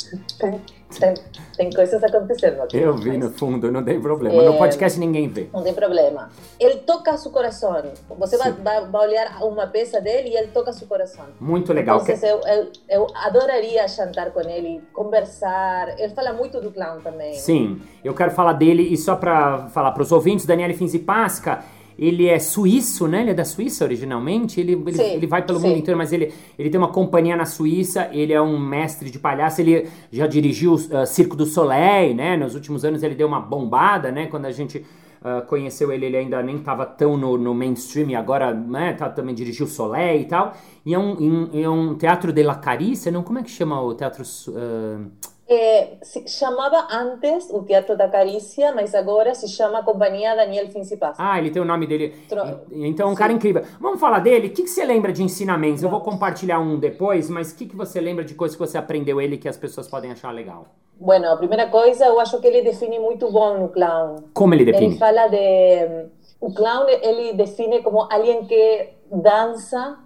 Tem, 0.99 1.13
tem 1.57 1.69
coisas 1.71 2.01
acontecendo 2.01 2.61
aqui. 2.61 2.77
Eu 2.77 2.95
vi 2.95 3.09
mas 3.09 3.19
no 3.19 3.29
fundo, 3.31 3.69
não 3.71 3.83
tem 3.83 3.99
problema. 3.99 4.41
No 4.41 4.53
É. 4.53 4.57
podcast 4.57 4.97
ninguém 4.97 5.27
vê. 5.27 5.49
Não 5.51 5.61
tem 5.61 5.73
problema. 5.73 6.29
Ele 6.57 6.75
toca 6.77 7.17
seu 7.17 7.29
coração. 7.29 7.75
Você 8.17 8.37
vai, 8.37 8.53
vai, 8.53 8.85
vai 8.85 9.07
olhar 9.07 9.43
uma 9.43 9.67
peça 9.67 9.99
dele 9.99 10.29
e 10.29 10.37
ele 10.37 10.47
toca 10.47 10.71
seu 10.71 10.87
coração. 10.87 11.25
Muito 11.41 11.73
legal. 11.73 12.01
Então, 12.07 12.29
eu, 12.29 12.39
eu, 12.47 12.71
eu 12.89 13.07
adoraria 13.15 13.85
jantar 13.87 14.31
com 14.31 14.39
ele, 14.41 14.81
conversar. 14.93 15.99
Ele 15.99 16.13
fala 16.13 16.31
muito 16.33 16.61
do 16.61 16.71
clown 16.71 17.01
também. 17.01 17.33
Sim, 17.33 17.81
eu 18.03 18.13
quero 18.13 18.31
falar 18.31 18.53
dele 18.53 18.83
e 18.83 18.95
só 18.95 19.15
pra 19.15 19.67
falar 19.69 19.91
pros 19.91 20.11
ouvintes, 20.13 20.45
Daniele 20.45 20.73
Finzi 20.73 20.99
Pasca, 20.99 21.63
ele 21.97 22.27
é 22.27 22.39
suíço, 22.39 23.07
né? 23.07 23.21
Ele 23.21 23.31
é 23.31 23.33
da 23.33 23.45
Suíça 23.45 23.83
originalmente. 23.83 24.59
Ele, 24.59 24.73
ele, 24.73 24.91
Sim, 24.91 25.03
ele 25.03 25.27
vai 25.27 25.41
pelo 25.45 25.59
sim. 25.59 25.67
mundo 25.67 25.77
inteiro, 25.79 25.97
mas 25.97 26.13
ele, 26.13 26.33
ele 26.57 26.69
tem 26.69 26.77
uma 26.79 26.91
companhia 26.91 27.35
na 27.35 27.45
Suíça. 27.45 28.09
Ele 28.11 28.33
é 28.33 28.41
um 28.41 28.59
mestre 28.59 29.09
de 29.09 29.19
palhaço. 29.19 29.61
Ele 29.61 29.87
já 30.11 30.27
dirigiu 30.27 30.73
uh, 30.75 31.05
Circo 31.05 31.35
do 31.35 31.45
Soleil, 31.45 32.15
né? 32.15 32.37
Nos 32.37 32.55
últimos 32.55 32.85
anos 32.85 33.03
ele 33.03 33.15
deu 33.15 33.27
uma 33.27 33.39
bombada, 33.41 34.11
né? 34.11 34.27
Quando 34.27 34.45
a 34.45 34.51
gente 34.51 34.77
uh, 35.21 35.45
conheceu 35.47 35.91
ele, 35.91 36.05
ele 36.05 36.17
ainda 36.17 36.41
nem 36.43 36.57
estava 36.57 36.85
tão 36.85 37.17
no, 37.17 37.37
no 37.37 37.53
mainstream. 37.53 38.09
E 38.09 38.15
agora, 38.15 38.53
né? 38.53 38.93
Tá, 38.93 39.09
também 39.09 39.33
dirigiu 39.33 39.65
Soleil 39.67 40.21
e 40.21 40.25
tal. 40.25 40.53
E 40.85 40.93
é 40.93 40.99
um, 40.99 41.19
em- 41.51 41.63
é 41.63 41.69
um 41.69 41.95
teatro 41.95 42.31
de 42.31 42.43
la 42.43 42.55
Carícia, 42.55 43.11
não? 43.11 43.23
Como 43.23 43.39
é 43.39 43.43
que 43.43 43.49
chama 43.51 43.81
o 43.81 43.93
teatro? 43.95 44.23
uh, 44.49 45.11
É, 45.49 45.93
se 46.01 46.27
chamava 46.27 46.87
antes 46.91 47.49
o 47.51 47.63
Teatro 47.63 47.95
da 47.95 48.09
Carícia, 48.09 48.73
mas 48.73 48.93
agora 48.93 49.33
se 49.33 49.47
chama 49.47 49.81
Companhia 49.81 50.35
Daniel 50.35 50.67
Finzi 50.69 50.97
Pasca. 50.97 51.23
Ah, 51.25 51.39
ele 51.39 51.49
tem 51.51 51.61
o 51.61 51.65
nome 51.65 51.87
dele. 51.87 52.09
Tro- 52.27 52.41
Então, 52.71 53.07
um 53.07 53.11
Sim. 53.11 53.15
cara 53.17 53.31
incrível. 53.31 53.63
Vamos 53.79 53.99
falar 53.99 54.19
dele? 54.19 54.47
O 54.47 54.51
que, 54.51 54.63
que 54.63 54.69
você 54.69 54.83
lembra 54.83 55.13
de 55.13 55.23
ensinamentos? 55.23 55.81
Eu 55.81 55.89
vou 55.89 56.01
compartilhar 56.01 56.59
um 56.59 56.77
depois, 56.77 57.29
mas 57.29 57.51
o 57.53 57.55
que, 57.55 57.65
que 57.65 57.77
você 57.77 58.01
lembra 58.01 58.25
de 58.25 58.33
coisas 58.35 58.57
que 58.57 58.65
você 58.65 58.77
aprendeu 58.77 59.21
ele 59.21 59.37
que 59.37 59.47
as 59.47 59.55
pessoas 59.55 59.87
podem 59.87 60.11
achar 60.11 60.31
legal? 60.31 60.65
Bueno, 60.99 61.31
a 61.31 61.37
primeira 61.37 61.67
coisa, 61.67 62.05
eu 62.07 62.19
acho 62.19 62.41
que 62.41 62.47
ele 62.47 62.61
define 62.63 62.99
muito 62.99 63.31
bom 63.31 63.57
no 63.57 63.69
clown. 63.69 64.15
Como 64.33 64.53
ele 64.53 64.63
Ele 64.63 64.71
define? 64.73 64.97
fala 64.97 65.27
de... 65.27 66.07
O 66.41 66.53
clown, 66.53 66.87
ele 66.89 67.33
define 67.33 67.81
como 67.81 68.01
alguém 68.11 68.45
que 68.45 68.89
dança 69.11 69.97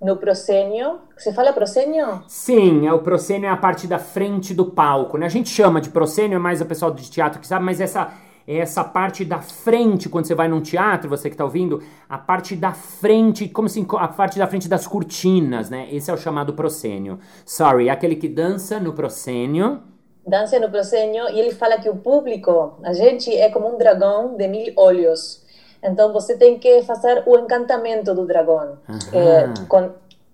no 0.00 0.16
proscênio. 0.16 0.98
Você 1.16 1.32
fala 1.32 1.52
proscênio? 1.52 2.22
Sim, 2.26 2.86
é, 2.86 2.92
o 2.92 3.00
proscênio 3.00 3.46
é 3.46 3.50
a 3.50 3.56
parte 3.56 3.86
da 3.86 3.98
frente 3.98 4.54
do 4.54 4.64
palco, 4.64 5.18
né? 5.18 5.26
A 5.26 5.30
gente 5.30 5.48
chama 5.50 5.80
de 5.80 5.90
proscênio, 5.90 6.36
é 6.36 6.38
mais 6.38 6.60
o 6.60 6.66
pessoal 6.66 6.90
de 6.90 7.10
teatro 7.10 7.40
que 7.40 7.46
sabe, 7.46 7.64
mas 7.64 7.80
essa 7.80 8.12
é 8.46 8.56
essa 8.58 8.82
parte 8.82 9.24
da 9.24 9.38
frente, 9.40 10.08
quando 10.08 10.26
você 10.26 10.34
vai 10.34 10.48
num 10.48 10.60
teatro, 10.60 11.08
você 11.08 11.28
que 11.30 11.36
tá 11.36 11.44
ouvindo, 11.44 11.82
a 12.08 12.18
parte 12.18 12.56
da 12.56 12.72
frente, 12.72 13.48
como 13.48 13.66
assim, 13.66 13.86
a 13.98 14.08
parte 14.08 14.38
da 14.38 14.46
frente 14.46 14.68
das 14.68 14.86
cortinas, 14.86 15.68
né? 15.70 15.86
Esse 15.92 16.10
é 16.10 16.14
o 16.14 16.16
chamado 16.16 16.54
proscênio. 16.54 17.18
Sorry, 17.44 17.88
é 17.88 17.90
aquele 17.92 18.16
que 18.16 18.28
dança 18.28 18.80
no 18.80 18.92
proscênio. 18.94 19.82
dança 20.26 20.58
no 20.58 20.70
proscênio 20.70 21.28
e 21.30 21.38
ele 21.38 21.52
fala 21.52 21.78
que 21.78 21.88
o 21.88 21.96
público, 21.96 22.78
a 22.82 22.92
gente 22.92 23.34
é 23.34 23.50
como 23.50 23.74
um 23.74 23.78
dragão 23.78 24.36
de 24.36 24.48
mil 24.48 24.72
olhos. 24.76 25.44
Então 25.82 26.12
você 26.12 26.36
tem 26.36 26.58
que 26.58 26.82
fazer 26.82 27.22
o 27.26 27.38
encantamento 27.38 28.14
do 28.14 28.26
dragão 28.26 28.78
eh, 29.12 29.48
com 29.68 29.90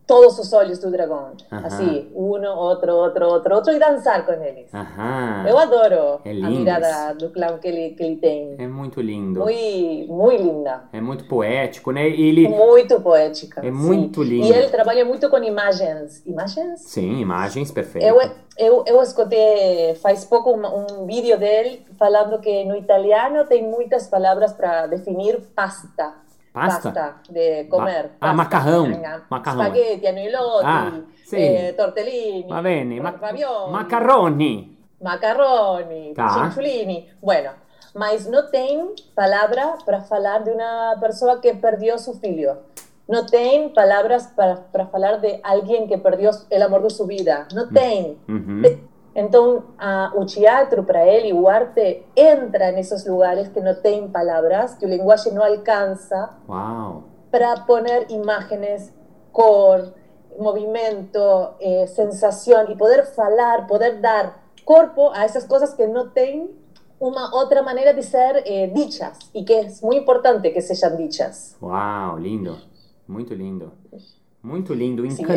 todos 0.07 0.39
os 0.39 0.53
olhos 0.53 0.79
do 0.79 0.91
dragão. 0.91 1.33
Aham. 1.51 1.67
Assim, 1.67 2.09
um, 2.15 2.45
outro, 2.47 2.93
outro, 2.93 3.27
outro, 3.27 3.55
outro 3.55 3.73
e 3.73 3.79
dançar 3.79 4.25
com 4.25 4.33
eles. 4.33 4.73
Aham. 4.73 5.45
Eu 5.49 5.59
adoro 5.59 6.21
É 6.25 6.31
a 6.31 6.51
mirada 6.51 7.15
do 7.15 7.31
clown 7.31 7.59
que 7.59 7.67
ele, 7.67 7.91
que 7.91 8.03
ele 8.03 8.17
tem. 8.17 8.55
É 8.59 8.67
muito 8.69 9.01
lindo. 9.01 9.41
Muito, 9.41 10.13
muito 10.13 10.43
linda. 10.43 10.85
É 10.93 11.01
muito 11.01 11.25
poético, 11.25 11.91
né? 11.91 12.07
Ele. 12.07 12.47
Muito 12.49 13.01
poética. 13.01 13.61
É 13.61 13.65
sim. 13.65 13.71
muito 13.71 14.23
lindo. 14.23 14.47
E 14.47 14.53
ele 14.53 14.69
trabalha 14.69 15.05
muito 15.05 15.29
com 15.29 15.43
imagens. 15.43 16.25
Imagens? 16.25 16.81
Sim, 16.83 17.21
imagens 17.21 17.73
perfeitas. 17.73 18.09
Eu, 18.09 18.31
eu, 18.57 18.85
eu 18.87 19.03
escutei 19.03 19.95
faz 19.97 20.25
pouco 20.25 20.53
um, 20.53 21.03
um 21.03 21.07
vídeo 21.07 21.39
dele 21.39 21.85
falando 21.99 22.39
que 22.39 22.65
no 22.65 22.77
italiano 22.77 23.45
tem 23.45 23.63
muitas 23.63 24.07
palavras 24.07 24.53
para 24.53 24.87
definir 24.87 25.41
pasta. 25.55 26.26
Pasta? 26.61 27.17
de 27.29 27.65
comer. 27.69 28.05
Ah, 28.19 28.33
pasta. 28.33 28.37
macarrão. 28.37 28.87
Macarrão. 29.31 29.65
Spaghetti, 29.67 30.07
agnolotti, 30.07 30.65
Ah, 30.65 31.01
sì. 31.25 31.37
eh, 31.37 31.73
tortellini, 31.77 32.47
Va 32.49 32.61
bene, 32.63 32.99
ma- 33.01 33.15
ravioli, 33.21 33.71
macarroni. 33.73 34.77
macarroni, 35.03 36.15
Tá. 36.15 36.51
Bueno, 37.23 37.51
mas 37.95 38.27
não 38.27 38.51
tem 38.51 38.95
palavra 39.15 39.77
para 39.85 40.01
falar 40.01 40.43
de 40.43 40.51
uma 40.51 40.97
pessoa 41.01 41.39
que 41.41 41.53
perdeu 41.55 41.99
seu 41.99 42.15
filho. 42.15 42.57
Não 43.09 43.25
tem 43.27 43.69
palavras 43.69 44.27
para, 44.35 44.57
para 44.73 44.87
falar 44.87 45.19
de 45.19 45.39
alguém 45.43 45.87
que 45.87 45.97
perdeu 45.99 46.31
o 46.31 46.63
amor 46.65 46.83
de 46.87 46.93
sua 46.93 47.07
vida. 47.07 47.47
Não 47.53 47.69
tem. 47.69 48.19
Uhum. 48.29 48.63
Então, 49.19 49.65
ah, 49.79 50.13
o 50.15 50.27
teatro 50.27 50.85
para 50.85 51.07
ele, 51.07 51.33
o 51.33 51.49
arte, 51.49 52.05
entra 52.15 52.71
nesses 52.71 53.07
lugares 53.07 53.49
que 53.49 53.61
não 53.61 53.75
tem 53.75 54.07
palavras, 54.09 54.75
que 54.75 54.85
o 54.85 54.89
linguagem 54.89 55.33
não 55.33 55.43
alcança, 55.43 56.35
para 57.31 57.61
poner 57.61 58.11
imágenes, 58.11 58.93
cor, 59.33 59.93
movimento, 60.39 61.19
eh, 61.61 61.87
sensação 61.87 62.71
e 62.71 62.77
poder 62.77 63.05
falar, 63.07 63.67
poder 63.67 64.01
dar 64.01 64.43
corpo 64.67 65.09
a 65.11 65.25
essas 65.25 65.45
coisas 65.47 65.73
que 65.73 65.87
não 65.87 66.09
têm 66.11 66.51
uma 67.01 67.35
outra 67.35 67.63
maneira 67.63 67.93
de 67.95 68.03
ser 68.03 68.43
eh, 68.47 68.67
dichas 68.69 69.19
e 69.35 69.43
que 69.45 69.53
é 69.53 69.63
muito 69.83 70.03
importante 70.03 70.51
que 70.51 70.61
sejam 70.61 70.95
dichas. 70.97 71.57
Uau, 71.63 72.19
lindo. 72.19 72.59
Muito 73.09 73.33
lindo. 73.35 73.73
Muito 74.43 74.73
lindo. 74.75 75.05
Encan- 75.07 75.35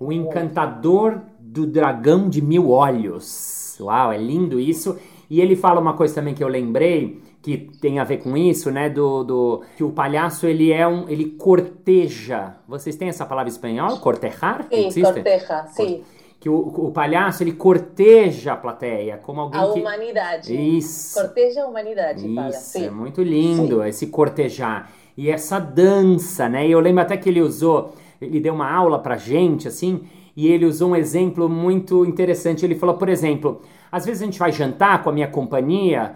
o 0.00 0.12
encantador 0.12 1.20
do 1.52 1.66
dragão 1.66 2.28
de 2.28 2.40
mil 2.40 2.70
olhos. 2.70 3.76
Uau, 3.80 4.12
é 4.12 4.18
lindo 4.18 4.60
isso. 4.60 4.96
E 5.28 5.40
ele 5.40 5.56
fala 5.56 5.80
uma 5.80 5.94
coisa 5.94 6.14
também 6.14 6.34
que 6.34 6.42
eu 6.44 6.48
lembrei, 6.48 7.20
que 7.42 7.56
tem 7.80 7.98
a 7.98 8.04
ver 8.04 8.18
com 8.18 8.36
isso, 8.36 8.70
né? 8.70 8.88
Do, 8.88 9.24
do 9.24 9.62
que 9.76 9.82
o 9.82 9.90
palhaço 9.90 10.46
ele 10.46 10.72
é 10.72 10.86
um. 10.86 11.08
ele 11.08 11.30
corteja. 11.30 12.54
Vocês 12.68 12.96
têm 12.96 13.08
essa 13.08 13.26
palavra 13.26 13.48
em 13.48 13.52
espanhol? 13.52 13.98
Cortejar? 13.98 14.66
Sim, 14.70 14.86
Existe? 14.86 15.12
corteja, 15.12 15.66
sim. 15.68 16.02
Que 16.38 16.48
o, 16.48 16.56
o 16.56 16.90
palhaço 16.90 17.42
ele 17.42 17.52
corteja 17.52 18.54
a 18.54 18.56
plateia, 18.56 19.18
como 19.18 19.40
alguém 19.40 19.60
A 19.60 19.72
que. 19.72 19.80
humanidade. 19.80 20.76
Isso. 20.78 21.20
Corteja 21.20 21.64
a 21.64 21.66
humanidade, 21.66 22.34
fala. 22.34 22.48
Isso, 22.48 22.60
Sim. 22.60 22.86
é 22.86 22.90
muito 22.90 23.22
lindo 23.22 23.84
esse 23.84 24.06
cortejar. 24.06 24.90
E 25.16 25.28
essa 25.30 25.58
dança, 25.58 26.48
né? 26.48 26.66
E 26.66 26.70
eu 26.70 26.80
lembro 26.80 27.02
até 27.02 27.16
que 27.16 27.28
ele 27.28 27.42
usou, 27.42 27.94
ele 28.20 28.40
deu 28.40 28.54
uma 28.54 28.72
aula 28.72 28.98
pra 28.98 29.18
gente, 29.18 29.68
assim, 29.68 30.00
e 30.40 30.46
ele 30.46 30.64
usou 30.64 30.92
um 30.92 30.96
exemplo 30.96 31.50
muito 31.50 32.02
interessante. 32.06 32.64
Ele 32.64 32.74
falou, 32.74 32.96
por 32.96 33.10
exemplo, 33.10 33.60
às 33.92 34.06
vezes 34.06 34.22
a 34.22 34.24
gente 34.24 34.38
vai 34.38 34.50
jantar 34.50 35.02
com 35.02 35.10
a 35.10 35.12
minha 35.12 35.28
companhia 35.28 36.14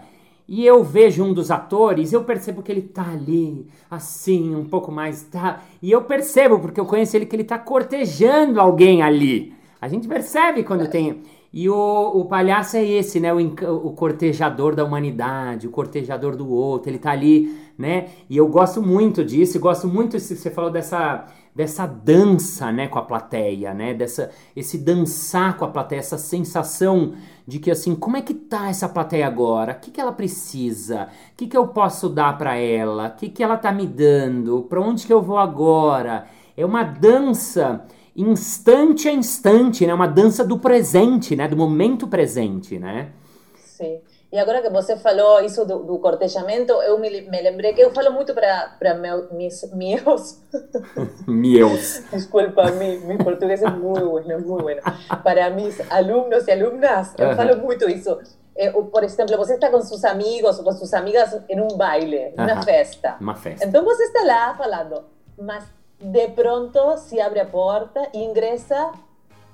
e 0.49 0.65
eu 0.65 0.83
vejo 0.83 1.23
um 1.23 1.35
dos 1.35 1.51
atores, 1.51 2.11
eu 2.11 2.25
percebo 2.25 2.63
que 2.63 2.73
ele 2.73 2.81
tá 2.81 3.07
ali, 3.13 3.67
assim, 3.91 4.57
um 4.57 4.65
pouco 4.65 4.91
mais, 4.91 5.25
tá? 5.25 5.61
E 5.83 5.93
eu 5.93 6.01
percebo, 6.05 6.59
porque 6.59 6.81
eu 6.81 6.87
conheço 6.87 7.15
ele, 7.15 7.27
que 7.27 7.37
ele 7.37 7.45
tá 7.45 7.59
cortejando 7.59 8.59
alguém 8.59 9.03
ali. 9.03 9.53
A 9.79 9.89
gente 9.89 10.09
percebe 10.09 10.65
quando 10.65 10.89
tem. 10.89 11.21
E 11.53 11.69
o, 11.69 12.13
o 12.15 12.25
palhaço 12.25 12.79
é 12.79 12.85
esse, 12.85 13.21
né? 13.21 13.31
O, 13.35 13.39
o 13.39 13.93
cortejador 13.93 14.75
da 14.75 14.87
humanidade, 14.87 15.69
o 15.69 15.71
cortejador 15.71 16.35
do 16.35 16.51
outro. 16.51 16.91
Ele 16.91 16.99
tá 16.99 17.11
ali, 17.11 17.55
né? 17.77 18.07
E 18.31 18.39
eu 18.39 18.49
gosto 18.49 18.81
muito 18.81 19.23
disso, 19.23 19.61
gosto 19.61 19.87
muito, 19.87 20.19
se 20.19 20.35
você 20.35 20.51
falou 20.51 20.71
dessa, 20.71 21.27
dessa 21.55 21.87
dança, 21.87 22.73
né, 22.73 22.89
com 22.89 22.99
a 22.99 23.03
plateia, 23.03 23.73
né? 23.73 23.95
Dessa, 23.95 24.31
esse 24.57 24.77
dançar 24.79 25.57
com 25.57 25.65
a 25.65 25.69
plateia, 25.69 26.01
essa 26.01 26.19
sensação 26.19 27.15
de 27.47 27.59
que 27.59 27.71
assim, 27.71 27.95
como 27.95 28.17
é 28.17 28.23
que 28.23 28.35
tá 28.35 28.69
essa 28.69 28.89
plateia 28.89 29.27
agora? 29.27 29.73
O 29.73 29.81
que, 29.81 29.91
que 29.91 30.01
ela 30.01 30.13
precisa? 30.13 31.05
O 31.33 31.37
que, 31.37 31.47
que 31.47 31.57
eu 31.57 31.69
posso 31.69 32.09
dar 32.09 32.37
para 32.37 32.57
ela? 32.57 33.09
O 33.09 33.17
que, 33.17 33.29
que 33.29 33.43
ela 33.43 33.57
tá 33.57 33.71
me 33.71 33.87
dando? 33.87 34.63
Para 34.63 34.81
onde 34.81 35.07
que 35.07 35.13
eu 35.13 35.23
vou 35.23 35.39
agora? 35.39 36.27
É 36.57 36.67
uma 36.67 36.83
dança 36.83 37.87
instante 38.17 39.09
a 39.09 39.13
instante, 39.13 39.87
né? 39.87 39.95
Uma 39.95 40.09
dança 40.09 40.45
do 40.45 40.59
presente, 40.59 41.37
né? 41.37 41.47
Do 41.47 41.57
momento 41.57 42.09
presente, 42.09 42.79
né? 42.79 43.13
Sim. 43.55 44.14
E 44.35 44.39
agora 44.41 44.61
que 44.61 44.69
você 44.69 44.97
falou 44.97 45.41
isso 45.43 45.65
do, 45.65 45.85
do 45.85 45.97
cortejamento, 46.01 46.73
eu 46.83 46.99
me, 46.99 47.09
me 47.09 47.41
lembrei 47.41 47.73
que 47.73 47.81
eu 47.81 47.93
falo 47.95 48.11
muito 48.13 48.35
para 48.35 48.95
meu, 48.95 49.33
mis, 49.33 49.63
meus. 49.73 50.43
Meus. 51.25 52.03
Desculpa, 52.11 52.69
mi, 52.73 52.99
mi 52.99 53.17
português 53.17 53.63
é 53.63 53.71
muito 53.71 54.11
bueno, 54.11 54.41
muito 54.41 54.61
bueno. 54.61 54.83
Para 55.23 55.51
mis 55.51 55.81
alunos 55.89 56.49
e 56.49 56.51
alunas, 56.51 57.15
eu 57.17 57.37
falo 57.37 57.59
muito 57.59 57.89
isso. 57.89 58.19
eh, 58.57 58.73
por 58.73 59.05
exemplo, 59.05 59.37
você 59.37 59.55
está 59.55 59.71
com 59.71 59.81
seus 59.81 60.05
amigos 60.05 60.59
ou 60.59 60.65
com 60.65 60.73
suas 60.73 60.95
amigas 60.95 61.41
em 61.49 61.61
um 61.61 61.69
baile, 61.77 62.35
uma 62.37 62.61
festa. 62.61 63.17
Uma 63.21 63.37
festa. 63.37 63.65
Então 63.65 63.85
você 63.85 64.03
está 64.03 64.25
lá 64.25 64.55
falando, 64.57 65.05
mas 65.39 65.65
de 66.01 66.29
pronto 66.31 66.97
se 66.97 67.21
abre 67.21 67.39
a 67.39 67.47
porta 67.47 68.09
ingressa 68.13 68.91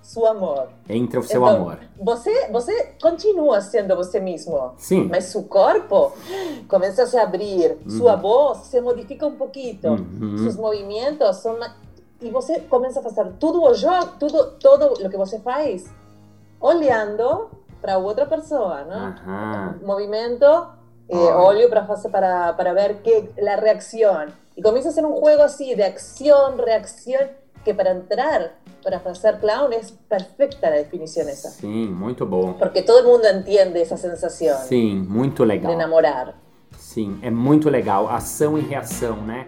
seu 0.02 0.26
amor. 0.26 0.68
Entra 0.88 1.20
o 1.20 1.22
seu 1.22 1.42
Então, 1.42 1.56
amor. 1.56 1.78
Você, 2.00 2.48
você 2.48 2.94
continua 3.00 3.60
sendo 3.60 3.94
você 3.96 4.18
mesmo, 4.20 4.72
Sim. 4.76 5.08
mas 5.08 5.24
seu 5.26 5.42
corpo 5.44 6.12
começa 6.68 7.02
a 7.02 7.06
se 7.06 7.16
abrir, 7.18 7.76
sua 7.88 8.16
voz 8.16 8.58
se 8.66 8.80
modifica 8.80 9.26
um 9.26 9.36
pouquinho, 9.36 9.78
Uhum. 9.92 10.38
seus 10.38 10.56
movimentos 10.56 11.36
são 11.36 11.56
e 12.20 12.28
você 12.30 12.60
começa 12.60 13.00
a 13.00 13.02
fazer 13.02 13.32
tudo 13.38 13.62
o 13.62 13.72
jogo, 13.74 14.10
tudo 14.18 14.50
todo 14.60 14.92
o 15.04 15.08
que 15.10 15.16
você 15.16 15.38
faz 15.40 15.88
olhando 16.60 17.48
para 17.80 17.96
outra 17.98 18.26
pessoa, 18.26 18.82
né? 18.84 19.14
Aham. 19.26 19.78
movimento, 19.82 20.44
eh, 21.08 21.34
olho 21.34 21.68
para 21.70 21.86
fazer 21.86 22.10
para, 22.10 22.52
para 22.52 22.72
ver 22.74 23.00
que 23.02 23.30
la 23.38 23.56
reacción. 23.56 24.28
Y 24.56 24.62
comienza 24.62 24.90
a 24.90 24.92
ser 24.92 25.06
un 25.06 25.12
juego 25.18 25.42
así 25.42 25.74
de 25.74 25.84
acción, 25.84 26.58
reacción, 26.58 27.30
que 27.64 27.72
para 27.72 27.92
entrar, 27.92 28.52
para 28.82 28.98
hacer 28.98 29.38
clown 29.40 29.72
es 29.72 29.92
perfecta 30.08 30.70
la 30.70 30.76
definición 30.76 31.28
esa. 31.28 31.50
Sim, 31.50 31.88
muito 31.88 32.26
bom. 32.26 32.54
Porque 32.58 32.82
todo 32.82 33.00
el 33.00 33.06
mundo 33.06 33.28
entiende 33.28 33.80
esa 33.82 33.96
sensación 33.96 34.56
Sim, 34.68 35.06
muito 35.08 35.42
de 35.42 35.48
legal. 35.48 35.72
enamorar. 35.72 36.34
Sim, 36.76 37.18
é 37.22 37.30
muito 37.30 37.68
legal. 37.70 38.08
Ação 38.08 38.58
e 38.58 38.62
reação, 38.62 39.16
né? 39.22 39.46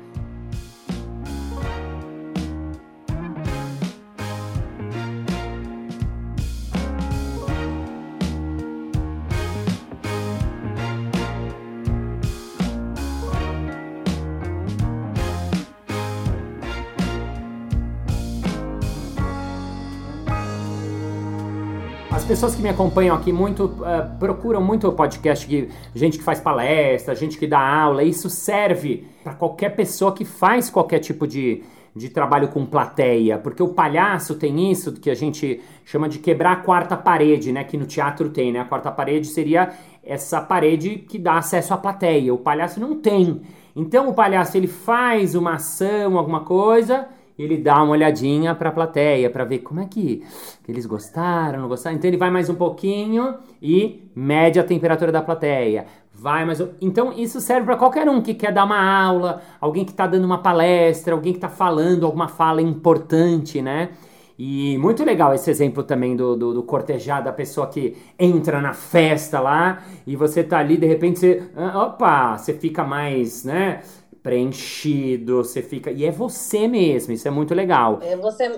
Pessoas 22.42 22.56
que 22.56 22.62
me 22.62 22.70
acompanham 22.70 23.14
aqui 23.14 23.32
muito 23.32 23.72
eh, 23.86 24.02
procuram 24.18 24.60
muito 24.60 24.88
o 24.88 24.92
podcast 24.92 25.46
de 25.46 25.68
gente 25.94 26.18
que 26.18 26.24
faz 26.24 26.40
palestra, 26.40 27.14
gente 27.14 27.38
que 27.38 27.46
dá 27.46 27.60
aula. 27.60 28.02
Isso 28.02 28.28
serve 28.28 29.06
para 29.22 29.32
qualquer 29.32 29.76
pessoa 29.76 30.12
que 30.12 30.24
faz 30.24 30.68
qualquer 30.68 30.98
tipo 30.98 31.24
de, 31.24 31.62
de 31.94 32.08
trabalho 32.08 32.48
com 32.48 32.66
plateia, 32.66 33.38
porque 33.38 33.62
o 33.62 33.68
palhaço 33.68 34.34
tem 34.34 34.72
isso 34.72 34.92
que 34.92 35.08
a 35.08 35.14
gente 35.14 35.60
chama 35.84 36.08
de 36.08 36.18
quebrar 36.18 36.50
a 36.50 36.56
quarta 36.56 36.96
parede, 36.96 37.52
né? 37.52 37.62
Que 37.62 37.76
no 37.76 37.86
teatro 37.86 38.28
tem, 38.28 38.50
né? 38.50 38.58
A 38.58 38.64
quarta 38.64 38.90
parede 38.90 39.28
seria 39.28 39.70
essa 40.02 40.40
parede 40.40 40.96
que 40.96 41.20
dá 41.20 41.38
acesso 41.38 41.72
à 41.72 41.76
plateia. 41.76 42.34
O 42.34 42.38
palhaço 42.38 42.80
não 42.80 42.96
tem. 42.96 43.40
Então 43.76 44.08
o 44.08 44.14
palhaço 44.14 44.56
ele 44.56 44.66
faz 44.66 45.36
uma 45.36 45.54
ação, 45.54 46.18
alguma 46.18 46.40
coisa 46.40 47.06
ele 47.38 47.56
dá 47.56 47.82
uma 47.82 47.92
olhadinha 47.92 48.54
para 48.54 48.68
a 48.68 48.72
plateia 48.72 49.30
para 49.30 49.44
ver 49.44 49.58
como 49.58 49.80
é 49.80 49.86
que, 49.86 50.24
que 50.64 50.70
eles 50.70 50.86
gostaram, 50.86 51.60
não 51.60 51.68
gostaram. 51.68 51.96
Então 51.96 52.08
ele 52.08 52.16
vai 52.16 52.30
mais 52.30 52.48
um 52.48 52.54
pouquinho 52.54 53.34
e 53.60 54.10
mede 54.14 54.58
a 54.60 54.64
temperatura 54.64 55.10
da 55.10 55.22
plateia. 55.22 55.86
Vai 56.14 56.44
mais 56.44 56.60
um... 56.60 56.68
Então 56.80 57.12
isso 57.12 57.40
serve 57.40 57.66
para 57.66 57.76
qualquer 57.76 58.08
um 58.08 58.20
que 58.20 58.34
quer 58.34 58.52
dar 58.52 58.64
uma 58.64 58.80
aula, 58.80 59.42
alguém 59.60 59.84
que 59.84 59.90
está 59.92 60.06
dando 60.06 60.24
uma 60.24 60.38
palestra, 60.38 61.14
alguém 61.14 61.32
que 61.32 61.38
está 61.38 61.48
falando 61.48 62.04
alguma 62.04 62.28
fala 62.28 62.60
importante, 62.62 63.62
né? 63.62 63.90
E 64.38 64.76
muito 64.78 65.04
legal 65.04 65.34
esse 65.34 65.50
exemplo 65.50 65.82
também 65.84 66.16
do, 66.16 66.34
do, 66.36 66.54
do 66.54 66.62
cortejar 66.62 67.22
da 67.22 67.32
pessoa 67.32 67.66
que 67.68 67.96
entra 68.18 68.60
na 68.60 68.72
festa 68.72 69.38
lá 69.40 69.82
e 70.06 70.16
você 70.16 70.42
tá 70.42 70.58
ali, 70.58 70.76
de 70.76 70.86
repente 70.86 71.18
você. 71.20 71.42
ah, 71.56 71.84
Opa! 71.84 72.36
Você 72.38 72.54
fica 72.54 72.82
mais, 72.82 73.44
né? 73.44 73.82
Preenchido, 74.22 75.42
você 75.44 75.62
fica. 75.62 75.90
E 75.90 76.04
é 76.04 76.10
você 76.10 76.68
mesmo, 76.68 77.12
isso 77.12 77.26
é 77.26 77.30
muito 77.30 77.54
legal. 77.54 77.98
Eh, 78.02 78.16
você- 78.16 78.52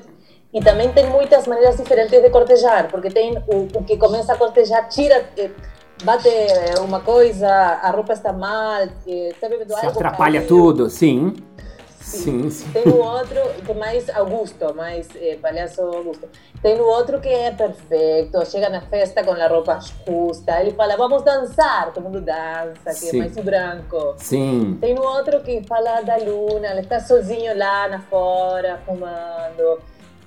E 0.53 0.61
também 0.61 0.93
tem 0.93 1.11
muitas 1.11 1.49
maneiras 1.49 1.77
diferentes 1.77 2.23
de 2.23 2.31
cortejar, 2.31 2.89
porque 2.89 3.11
tem 3.11 3.37
o, 3.49 3.63
o 3.77 3.83
que 3.85 3.97
começa 3.97 4.35
a 4.35 4.37
cortejar, 4.37 4.89
tira, 4.89 5.29
eh, 5.37 5.51
bate 6.05 6.29
eh, 6.29 6.79
uma 6.81 7.01
coisa, 7.01 7.49
a 7.49 7.91
roupa 7.91 8.13
está 8.13 8.33
mal, 8.33 8.83
eh, 9.09 9.33
Você 9.41 9.75
algo, 9.75 9.89
atrapalha 9.91 10.39
caiu. 10.39 10.47
tudo, 10.49 10.89
sim. 10.89 11.35
Sim, 12.15 12.51
sim. 12.51 12.71
Tem 12.73 12.85
o 12.85 12.97
outro 12.97 13.41
que 13.65 13.73
é 13.73 13.75
mais 13.75 14.09
Augusto, 14.11 14.75
mais 14.75 15.09
eh, 15.17 15.39
palhaço 15.41 15.81
Augusto. 15.83 16.29
Tem 16.63 16.81
o 16.81 16.85
outro 16.85 17.21
que 17.21 17.29
é 17.29 17.51
perfeito, 17.51 18.45
chega 18.47 18.69
na 18.71 18.81
festa 18.81 19.23
com 19.23 19.33
a 19.33 19.47
roupa 19.47 19.79
justa, 20.07 20.61
ele 20.61 20.71
fala, 20.71 20.97
vamos 20.97 21.23
dançar, 21.23 21.93
todo 21.93 22.05
mundo 22.05 22.21
dança, 22.21 22.87
que 22.87 22.95
Sim. 22.95 23.17
é 23.17 23.19
mais 23.21 23.37
o 23.37 23.43
branco. 23.43 24.15
Sim. 24.17 24.79
Tem 24.81 24.99
o 24.99 25.03
outro 25.03 25.41
que 25.41 25.63
fala 25.65 26.01
da 26.01 26.17
luna, 26.17 26.69
ele 26.69 26.81
está 26.81 27.01
sozinho 27.01 27.57
lá 27.57 27.89
na 27.89 28.01
fora, 28.01 28.81
fumando, 28.87 29.81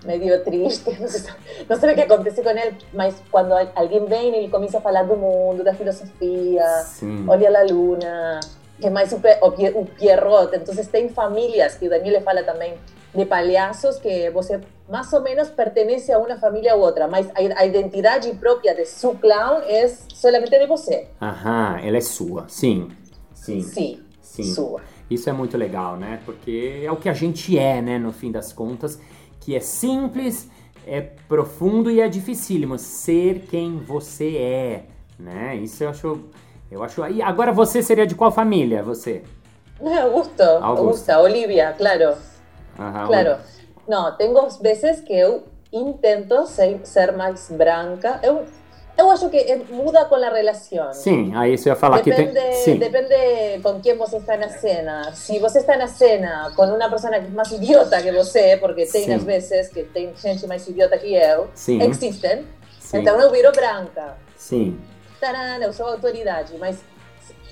meio 0.05 0.43
triste, 0.43 0.89
não 0.99 1.07
sei, 1.07 1.33
não 1.67 1.75
sei 1.75 1.91
o 1.91 1.95
que 1.95 2.01
acontece 2.01 2.41
com 2.43 2.49
ele, 2.49 2.77
mas 2.93 3.15
quando 3.31 3.53
alguém 3.75 4.05
vem, 4.05 4.35
ele 4.35 4.49
começa 4.49 4.77
a 4.77 4.81
falar 4.81 5.03
do 5.03 5.17
mundo, 5.17 5.63
da 5.63 5.73
filosofia, 5.73 6.65
Sim. 6.85 7.25
olha 7.27 7.59
a 7.59 7.63
luna, 7.63 8.39
que 8.79 8.87
é 8.87 8.89
mais 8.89 9.11
o, 9.11 9.17
o, 9.17 9.81
o 9.81 9.85
Pierrot. 9.85 10.55
Então, 10.55 10.75
tem 10.85 11.09
famílias, 11.09 11.75
que 11.75 11.87
o 11.87 11.89
Daniel 11.89 12.21
fala 12.21 12.43
também, 12.43 12.75
de 13.13 13.25
palhaços 13.25 13.97
que 13.97 14.29
você 14.29 14.59
mais 14.89 15.11
ou 15.11 15.21
menos 15.21 15.49
pertence 15.49 16.11
a 16.11 16.19
uma 16.19 16.37
família 16.37 16.75
ou 16.75 16.81
outra, 16.81 17.07
mas 17.07 17.27
a, 17.35 17.65
identidade 17.65 18.31
própria 18.35 18.73
de 18.73 18.85
seu 18.85 19.15
clown 19.15 19.61
é 19.65 19.87
solamente 19.87 20.57
de 20.57 20.65
você. 20.65 21.07
Aham, 21.21 21.79
ela 21.83 21.97
é 21.97 22.01
sua. 22.01 22.45
Sim. 22.47 22.89
Sim. 23.33 23.61
Sim, 23.61 23.99
Sim. 24.21 24.43
sua. 24.43 24.81
Isso 25.09 25.29
é 25.29 25.33
muito 25.33 25.57
legal, 25.57 25.97
né? 25.97 26.19
Porque 26.25 26.81
é 26.83 26.91
o 26.91 26.97
que 26.97 27.09
a 27.09 27.13
gente 27.13 27.57
é, 27.57 27.81
né? 27.81 27.97
No 27.97 28.11
fim 28.11 28.31
das 28.31 28.51
contas, 28.51 28.99
que 29.39 29.55
é 29.55 29.59
simples, 29.59 30.49
é 30.85 31.01
profundo 31.01 31.89
e 31.89 32.01
é 32.01 32.07
dificílimo 32.07 32.77
ser 32.77 33.45
quem 33.49 33.77
você 33.77 34.37
é, 34.37 34.85
né? 35.19 35.55
Isso 35.55 35.83
eu 35.83 35.89
acho, 35.89 36.21
eu 36.71 36.83
acho. 36.83 37.05
E 37.07 37.21
agora 37.21 37.51
você 37.51 37.81
seria 37.81 38.05
de 38.07 38.15
qual 38.15 38.31
família? 38.31 38.83
Você? 38.83 39.23
Augusto, 39.79 40.41
Augusto. 40.41 40.63
Augusta, 40.63 41.19
Olivia, 41.19 41.73
claro, 41.77 42.15
claro. 42.75 43.37
Não, 43.87 44.15
tenho 44.17 44.33
vezes 44.59 45.01
que 45.01 45.13
eu 45.13 45.43
intento 45.71 46.45
ser, 46.47 46.79
ser 46.83 47.11
mais 47.13 47.49
branca. 47.51 48.19
Eu, 48.23 48.43
eu 48.97 49.11
acho 49.11 49.29
que 49.29 49.37
é- 49.37 49.61
muda 49.69 50.05
com 50.05 50.15
a 50.15 50.29
relação. 50.29 50.91
Sim, 50.93 51.33
aí 51.35 51.57
você 51.57 51.69
ia 51.69 51.75
falar 51.75 52.01
Depende, 52.01 52.33
que 52.33 52.39
tem. 52.39 52.53
Sim. 52.53 52.77
depende 52.77 53.61
com 53.61 53.79
quem 53.79 53.95
você 53.95 54.17
está 54.17 54.35
na 54.35 54.49
cena. 54.49 55.13
Se 55.13 55.39
você 55.39 55.59
está 55.59 55.77
na 55.77 55.87
cena 55.87 56.51
com 56.55 56.63
uma 56.65 56.89
pessoa 56.89 57.13
que 57.13 57.19
é 57.19 57.29
mais 57.29 57.51
idiota 57.51 58.01
que 58.01 58.11
você, 58.11 58.57
porque 58.57 58.85
tem 58.87 59.03
Sim. 59.05 59.13
às 59.13 59.23
vezes 59.23 59.67
que 59.69 59.83
tem 59.83 60.13
gente 60.17 60.47
mais 60.47 60.67
idiota 60.67 60.97
que 60.97 61.13
eu, 61.13 61.47
Sim. 61.53 61.81
existem, 61.83 62.45
Sim. 62.79 62.97
então 62.99 63.19
eu 63.21 63.31
viro 63.31 63.51
branca. 63.51 64.17
Sim. 64.35 64.77
Taran, 65.19 65.57
eu 65.63 65.73
sou 65.73 65.87
autoridade, 65.87 66.53
mas 66.59 66.83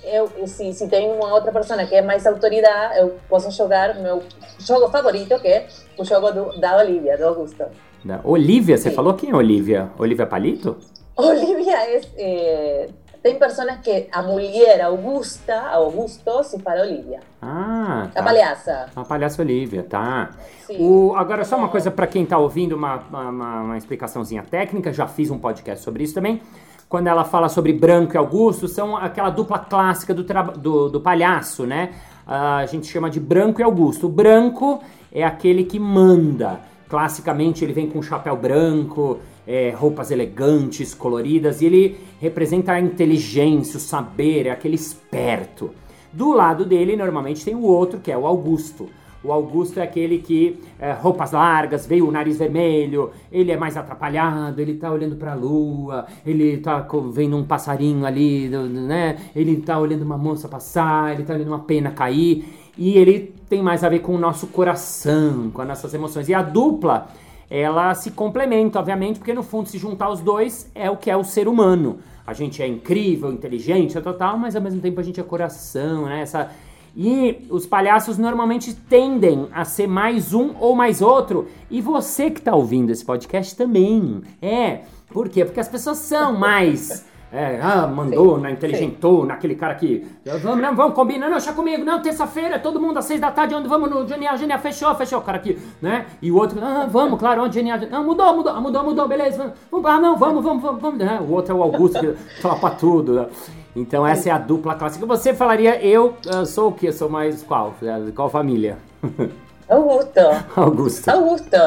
eu, 0.04 0.30
se, 0.48 0.72
se 0.74 0.88
tem 0.88 1.12
uma 1.12 1.34
outra 1.34 1.52
pessoa 1.52 1.84
que 1.86 1.96
é 1.96 2.02
mais 2.02 2.26
autoridade, 2.26 3.00
eu 3.00 3.18
posso 3.28 3.50
jogar 3.52 3.96
meu 3.96 4.24
jogo 4.60 4.90
favorito, 4.90 5.40
que 5.40 5.48
é 5.48 5.68
o 5.98 6.04
jogo 6.06 6.32
do, 6.32 6.60
da 6.60 6.78
Olivia, 6.78 7.18
do 7.18 7.26
Augusto. 7.26 7.66
Da 8.04 8.20
Olivia, 8.24 8.78
você 8.78 8.90
Sim. 8.90 8.96
falou 8.96 9.16
quem 9.16 9.32
é 9.32 9.36
Olivia? 9.36 9.90
Olivia 9.98 10.28
Palito? 10.28 10.78
Olivia 11.16 11.78
é. 11.78 12.02
eh, 12.18 12.90
tem 13.26 13.40
pessoas 13.40 13.80
que 13.80 14.08
a 14.12 14.22
mulher 14.22 14.82
Augusta, 14.82 15.60
Augusto, 15.72 16.44
se 16.44 16.60
fala 16.60 16.82
Olivia. 16.82 17.22
Ah, 17.42 18.04
A 18.04 18.08
tá. 18.10 18.22
palhaça. 18.24 18.86
A 18.96 19.04
palhaça 19.04 19.42
Olivia, 19.42 19.82
tá. 19.82 20.30
Sim. 20.68 20.78
O, 20.80 21.16
agora, 21.16 21.44
só 21.44 21.58
uma 21.58 21.70
coisa 21.70 21.90
para 21.90 22.06
quem 22.06 22.24
tá 22.24 22.38
ouvindo, 22.38 22.76
uma, 22.76 22.98
uma, 23.10 23.62
uma 23.62 23.78
explicaçãozinha 23.80 24.44
técnica, 24.44 24.94
já 24.94 25.08
fiz 25.08 25.32
um 25.32 25.40
podcast 25.40 25.84
sobre 25.84 26.04
isso 26.04 26.14
também. 26.14 26.40
Quando 26.88 27.08
ela 27.08 27.24
fala 27.24 27.50
sobre 27.50 27.74
Branco 27.74 28.16
e 28.16 28.18
Augusto, 28.18 28.68
são 28.68 28.96
aquela 28.96 29.30
dupla 29.30 29.60
clássica 29.60 30.14
do, 30.14 30.24
do, 30.58 30.90
do 30.90 31.02
palhaço, 31.02 31.66
né? 31.66 31.92
Ah, 32.28 32.58
a 32.58 32.66
gente 32.66 32.88
chama 32.88 33.10
de 33.10 33.20
Branco 33.20 33.60
e 33.60 33.64
Augusto. 33.64 34.06
O 34.08 34.10
Branco 34.10 34.82
é 35.12 35.24
aquele 35.24 35.64
que 35.64 35.80
manda. 35.80 36.60
Classicamente 36.88 37.66
ele 37.66 37.74
vem 37.74 37.90
com 37.90 38.02
chapéu 38.02 38.38
branco, 38.38 39.18
é, 39.48 39.72
roupas 39.72 40.12
elegantes, 40.12 40.94
coloridas, 40.94 41.62
e 41.62 41.66
ele 41.66 42.00
representa 42.20 42.74
a 42.74 42.80
inteligência, 42.80 43.78
o 43.78 43.80
saber, 43.80 44.46
é 44.46 44.52
aquele 44.52 44.76
esperto. 44.76 45.72
Do 46.14 46.32
lado 46.32 46.64
dele, 46.64 46.96
normalmente, 46.96 47.44
tem 47.44 47.56
o 47.56 47.64
outro, 47.64 48.00
que 48.00 48.12
é 48.12 48.18
o 48.18 48.28
Augusto. 48.28 48.88
O 49.26 49.32
Augusto 49.32 49.80
é 49.80 49.84
aquele 49.84 50.20
que, 50.20 50.60
é, 50.80 50.92
roupas 50.92 51.32
largas, 51.32 51.88
veio 51.88 52.08
o 52.08 52.12
nariz 52.12 52.38
vermelho, 52.38 53.10
ele 53.32 53.52
é 53.52 53.58
mais 53.58 53.76
atrapalhado, 53.76 54.62
ele 54.62 54.76
tá 54.76 54.92
olhando 54.92 55.16
pra 55.16 55.34
lua, 55.34 56.06
ele 56.26 56.58
tá 56.58 56.86
vendo 57.12 57.36
um 57.36 57.44
passarinho 57.44 58.06
ali, 58.06 58.48
né? 58.50 59.18
Ele 59.36 59.58
tá 59.58 59.80
olhando 59.80 60.04
uma 60.04 60.18
moça 60.18 60.48
passar, 60.48 61.14
ele 61.14 61.24
tá 61.24 61.34
olhando 61.34 61.48
uma 61.48 61.60
pena 61.60 61.90
cair, 61.90 62.46
e 62.78 62.98
ele 62.98 63.34
tem 63.50 63.64
mais 63.64 63.84
a 63.84 63.90
ver 63.90 64.00
com 64.00 64.14
o 64.14 64.20
nosso 64.20 64.48
coração, 64.48 65.50
com 65.52 65.62
as 65.62 65.68
nossas 65.68 65.94
emoções. 65.94 66.30
E 66.30 66.34
a 66.34 66.44
dupla 66.44 67.08
ela 67.50 67.94
se 67.96 68.12
complementa, 68.12 68.80
obviamente, 68.80 69.18
porque 69.20 69.34
no 69.34 69.44
fundo 69.44 69.70
se 69.70 69.78
juntar 69.78 70.10
os 70.10 70.20
dois 70.20 70.70
é 70.76 70.90
o 70.90 70.98
que 70.98 71.10
é 71.10 71.18
o 71.18 71.24
ser 71.24 71.48
humano. 71.48 71.98
A 72.28 72.34
gente 72.34 72.62
é 72.62 72.68
incrível, 72.68 73.32
inteligente, 73.32 74.00
total, 74.02 74.38
mas 74.38 74.56
ao 74.56 74.62
mesmo 74.62 74.82
tempo 74.82 75.00
a 75.00 75.04
gente 75.04 75.20
é 75.20 75.24
coração, 75.24 76.06
né? 76.06 76.22
Essa, 76.22 76.50
e 76.96 77.46
os 77.50 77.66
palhaços 77.66 78.18
normalmente 78.18 78.74
tendem 78.74 79.48
a 79.52 79.66
ser 79.66 79.88
mais 79.88 80.34
um 80.34 80.56
ou 80.60 80.76
mais 80.76 81.02
outro. 81.02 81.48
E 81.70 81.82
você 81.82 82.32
que 82.32 82.40
está 82.40 82.56
ouvindo 82.56 82.92
esse 82.92 83.04
podcast 83.04 83.56
também. 83.56 84.22
É. 84.42 84.82
Por 85.10 85.30
quê? 85.30 85.44
Porque 85.44 85.60
as 85.60 85.68
pessoas 85.68 85.98
são 85.98 86.38
mais. 86.38 87.06
É, 87.32 87.60
ah, 87.62 87.86
mandou 87.86 88.38
na 88.38 88.50
inteligentou, 88.50 89.22
sim. 89.22 89.28
naquele 89.28 89.56
cara 89.56 89.76
que. 89.76 90.08
Vamos, 90.42 90.62
não, 90.62 90.74
vamos 90.74 90.94
combinar, 90.96 91.26
não, 91.26 91.36
deixa 91.36 91.52
comigo, 91.52 91.84
não, 91.84 92.02
terça-feira, 92.02 92.58
todo 92.58 92.80
mundo 92.80 92.98
às 92.98 93.06
seis 93.06 93.20
da 93.20 93.30
tarde, 93.30 93.54
onde 93.54 93.68
vamos 93.68 93.90
no 93.90 94.08
Genial, 94.08 94.38
Genial, 94.38 94.60
fechou, 94.60 94.96
fechou, 94.96 95.20
o 95.20 95.22
cara 95.22 95.38
aqui, 95.38 95.60
né? 95.82 96.06
E 96.22 96.32
o 96.32 96.38
outro, 96.38 96.58
ah, 96.64 96.88
vamos, 96.90 97.20
claro, 97.20 97.44
onde 97.44 97.56
Genial, 97.56 97.80
não, 97.92 98.06
mudou, 98.06 98.38
mudou, 98.38 98.62
mudou, 98.62 98.84
mudou, 98.84 99.08
beleza, 99.08 99.54
vamos, 99.70 99.86
ah, 99.86 100.00
não, 100.00 100.16
vamos, 100.16 100.42
vamos, 100.42 100.64
vamos, 100.64 100.82
vamos, 100.82 101.00
né? 101.00 101.20
O 101.20 101.34
outro 101.34 101.54
é 101.54 101.60
o 101.60 101.64
Augusto, 101.64 102.00
que 102.00 102.42
fala 102.42 102.56
pra 102.58 102.70
tudo, 102.70 103.14
né? 103.14 103.28
Então 103.76 104.08
essa 104.08 104.30
é 104.30 104.32
a 104.32 104.38
dupla 104.38 104.76
clássica. 104.76 105.06
Você 105.06 105.34
falaria, 105.34 105.84
eu, 105.84 106.16
eu 106.26 106.46
sou 106.46 106.70
o 106.70 106.72
quê? 106.72 106.92
Sou 106.92 107.10
mais 107.10 107.44
qual? 107.44 107.76
Qual 108.16 108.30
família? 108.30 108.78
Augusto. 109.68 110.20
Augusto. 110.56 111.10
Augusto. 111.10 111.58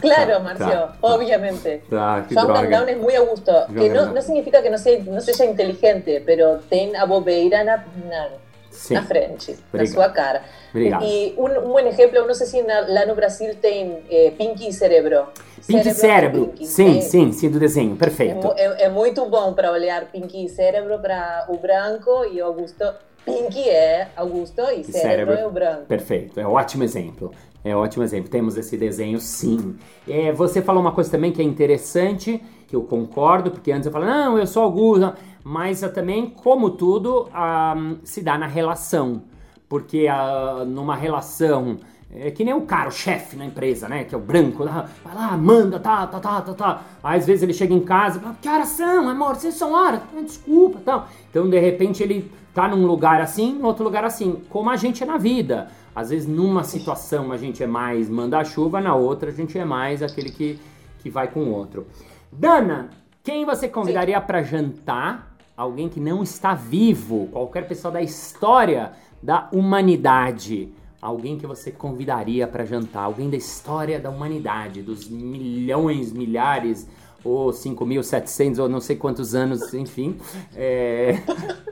Claro, 0.00 0.42
Marcio, 0.42 0.66
tá, 0.66 0.94
obviamente. 1.02 1.82
Tá, 1.90 2.24
Joan 2.30 2.46
Candão 2.46 2.88
es 2.88 2.96
muy 2.96 3.14
Augusto. 3.14 3.52
Que 3.68 3.90
no, 3.90 4.06
no, 4.06 4.22
significa 4.22 4.62
que 4.62 4.70
no 4.70 4.78
sea, 4.78 4.98
no 5.04 5.20
sea 5.20 5.44
inteligente, 5.44 6.22
pero 6.24 6.60
tem 6.70 6.96
a 6.96 7.04
bobeira 7.04 7.62
na, 7.62 7.76
na, 8.08 8.28
Sim. 8.72 8.94
na 8.94 9.02
frente, 9.04 9.52
Obrigado. 9.68 9.72
na 9.72 9.86
sua 9.86 10.08
cara. 10.08 10.42
Obrigado. 10.70 11.04
E 11.04 11.34
um, 11.36 11.44
um 11.44 11.72
bom 11.72 11.78
exemplo, 11.80 12.26
não 12.26 12.34
sei 12.34 12.46
se 12.46 12.62
na, 12.62 12.80
lá 12.80 13.06
no 13.06 13.14
Brasil 13.14 13.54
tem 13.60 14.02
eh, 14.10 14.32
Pinky 14.36 14.72
Cérebro. 14.72 15.26
Pinky 15.66 15.92
Cérebro, 15.94 16.46
Pinky. 16.48 16.66
sim, 16.66 16.98
é, 16.98 17.00
sim, 17.02 17.32
sim, 17.32 17.50
do 17.50 17.60
desenho, 17.60 17.94
perfeito. 17.94 18.52
É, 18.56 18.64
é, 18.64 18.82
é 18.84 18.88
muito 18.88 19.24
bom 19.26 19.52
para 19.52 19.70
olhar 19.70 20.06
Pinky 20.06 20.48
Cérebro 20.48 20.98
para 20.98 21.46
o 21.48 21.56
branco 21.58 22.24
e 22.32 22.40
Augusto. 22.40 22.84
Pinky 23.24 23.68
é 23.68 24.08
Augusto 24.16 24.60
e, 24.62 24.80
e 24.80 24.84
cérebro, 24.84 25.00
cérebro 25.00 25.34
é 25.34 25.46
o 25.46 25.50
branco. 25.50 25.82
Perfeito, 25.86 26.40
é 26.40 26.46
um 26.46 26.52
ótimo 26.52 26.82
exemplo. 26.82 27.30
É 27.64 27.76
um 27.76 27.78
ótimo 27.78 28.02
exemplo. 28.02 28.28
Temos 28.28 28.56
esse 28.56 28.76
desenho, 28.76 29.20
sim. 29.20 29.76
É, 30.08 30.32
você 30.32 30.60
falou 30.60 30.82
uma 30.82 30.92
coisa 30.92 31.10
também 31.10 31.30
que 31.30 31.40
é 31.40 31.44
interessante, 31.44 32.42
que 32.66 32.74
eu 32.74 32.82
concordo, 32.82 33.50
porque 33.50 33.70
antes 33.70 33.86
eu 33.86 33.92
falava, 33.92 34.10
não, 34.10 34.38
eu 34.38 34.46
sou 34.46 34.64
Augusto, 34.64 35.14
mas 35.44 35.80
também, 35.92 36.30
como 36.30 36.70
tudo, 36.70 37.28
um, 37.28 37.98
se 38.04 38.22
dá 38.22 38.38
na 38.38 38.46
relação. 38.46 39.22
Porque 39.68 40.06
uh, 40.06 40.64
numa 40.64 40.94
relação 40.94 41.78
é 42.14 42.30
que 42.30 42.44
nem 42.44 42.52
o 42.52 42.60
cara, 42.62 42.90
o 42.90 42.92
chefe 42.92 43.36
na 43.36 43.46
empresa, 43.46 43.88
né? 43.88 44.04
Que 44.04 44.14
é 44.14 44.18
o 44.18 44.20
branco, 44.20 44.62
lá, 44.62 44.86
vai 45.02 45.14
lá, 45.14 45.34
manda, 45.36 45.80
tá, 45.80 46.06
tá, 46.06 46.20
tá, 46.20 46.40
tá, 46.42 46.52
tá. 46.52 46.82
Aí, 47.02 47.18
às 47.18 47.26
vezes 47.26 47.42
ele 47.42 47.54
chega 47.54 47.72
em 47.72 47.80
casa, 47.80 48.20
fala, 48.20 48.36
que 48.40 48.48
horas 48.48 48.68
são, 48.68 49.08
amor? 49.08 49.34
Vocês 49.36 49.54
são 49.54 49.72
horas? 49.72 50.00
Ah, 50.14 50.20
desculpa, 50.20 50.78
tal. 50.84 51.08
Então, 51.30 51.48
de 51.48 51.58
repente, 51.58 52.02
ele 52.02 52.30
tá 52.52 52.68
num 52.68 52.84
lugar 52.86 53.20
assim, 53.22 53.58
em 53.58 53.62
outro 53.62 53.82
lugar 53.82 54.04
assim. 54.04 54.42
Como 54.50 54.68
a 54.68 54.76
gente 54.76 55.02
é 55.02 55.06
na 55.06 55.16
vida. 55.16 55.68
Às 55.94 56.10
vezes, 56.10 56.28
numa 56.28 56.64
situação, 56.64 57.32
a 57.32 57.38
gente 57.38 57.62
é 57.62 57.66
mais 57.66 58.10
manda-chuva, 58.10 58.78
na 58.80 58.94
outra, 58.94 59.30
a 59.30 59.32
gente 59.32 59.58
é 59.58 59.64
mais 59.64 60.02
aquele 60.02 60.30
que, 60.30 60.58
que 60.98 61.08
vai 61.08 61.28
com 61.28 61.40
o 61.44 61.50
outro. 61.50 61.86
Dana, 62.30 62.90
quem 63.22 63.46
você 63.46 63.68
convidaria 63.68 64.20
para 64.20 64.42
jantar? 64.42 65.31
Alguém 65.62 65.88
que 65.88 66.00
não 66.00 66.22
está 66.22 66.54
vivo, 66.54 67.28
qualquer 67.30 67.68
pessoa 67.68 67.92
da 67.92 68.02
história 68.02 68.92
da 69.22 69.48
humanidade 69.52 70.72
alguém 71.00 71.36
que 71.36 71.44
você 71.44 71.72
convidaria 71.72 72.46
para 72.46 72.64
jantar, 72.64 73.02
alguém 73.02 73.28
da 73.28 73.36
história 73.36 73.98
da 73.98 74.08
humanidade, 74.08 74.82
dos 74.82 75.08
milhões, 75.08 76.12
milhares 76.12 76.88
ou 77.24 77.50
5.700 77.50 78.60
ou 78.60 78.68
não 78.68 78.80
sei 78.80 78.94
quantos 78.94 79.34
anos, 79.34 79.74
enfim, 79.74 80.16
é... 80.56 81.14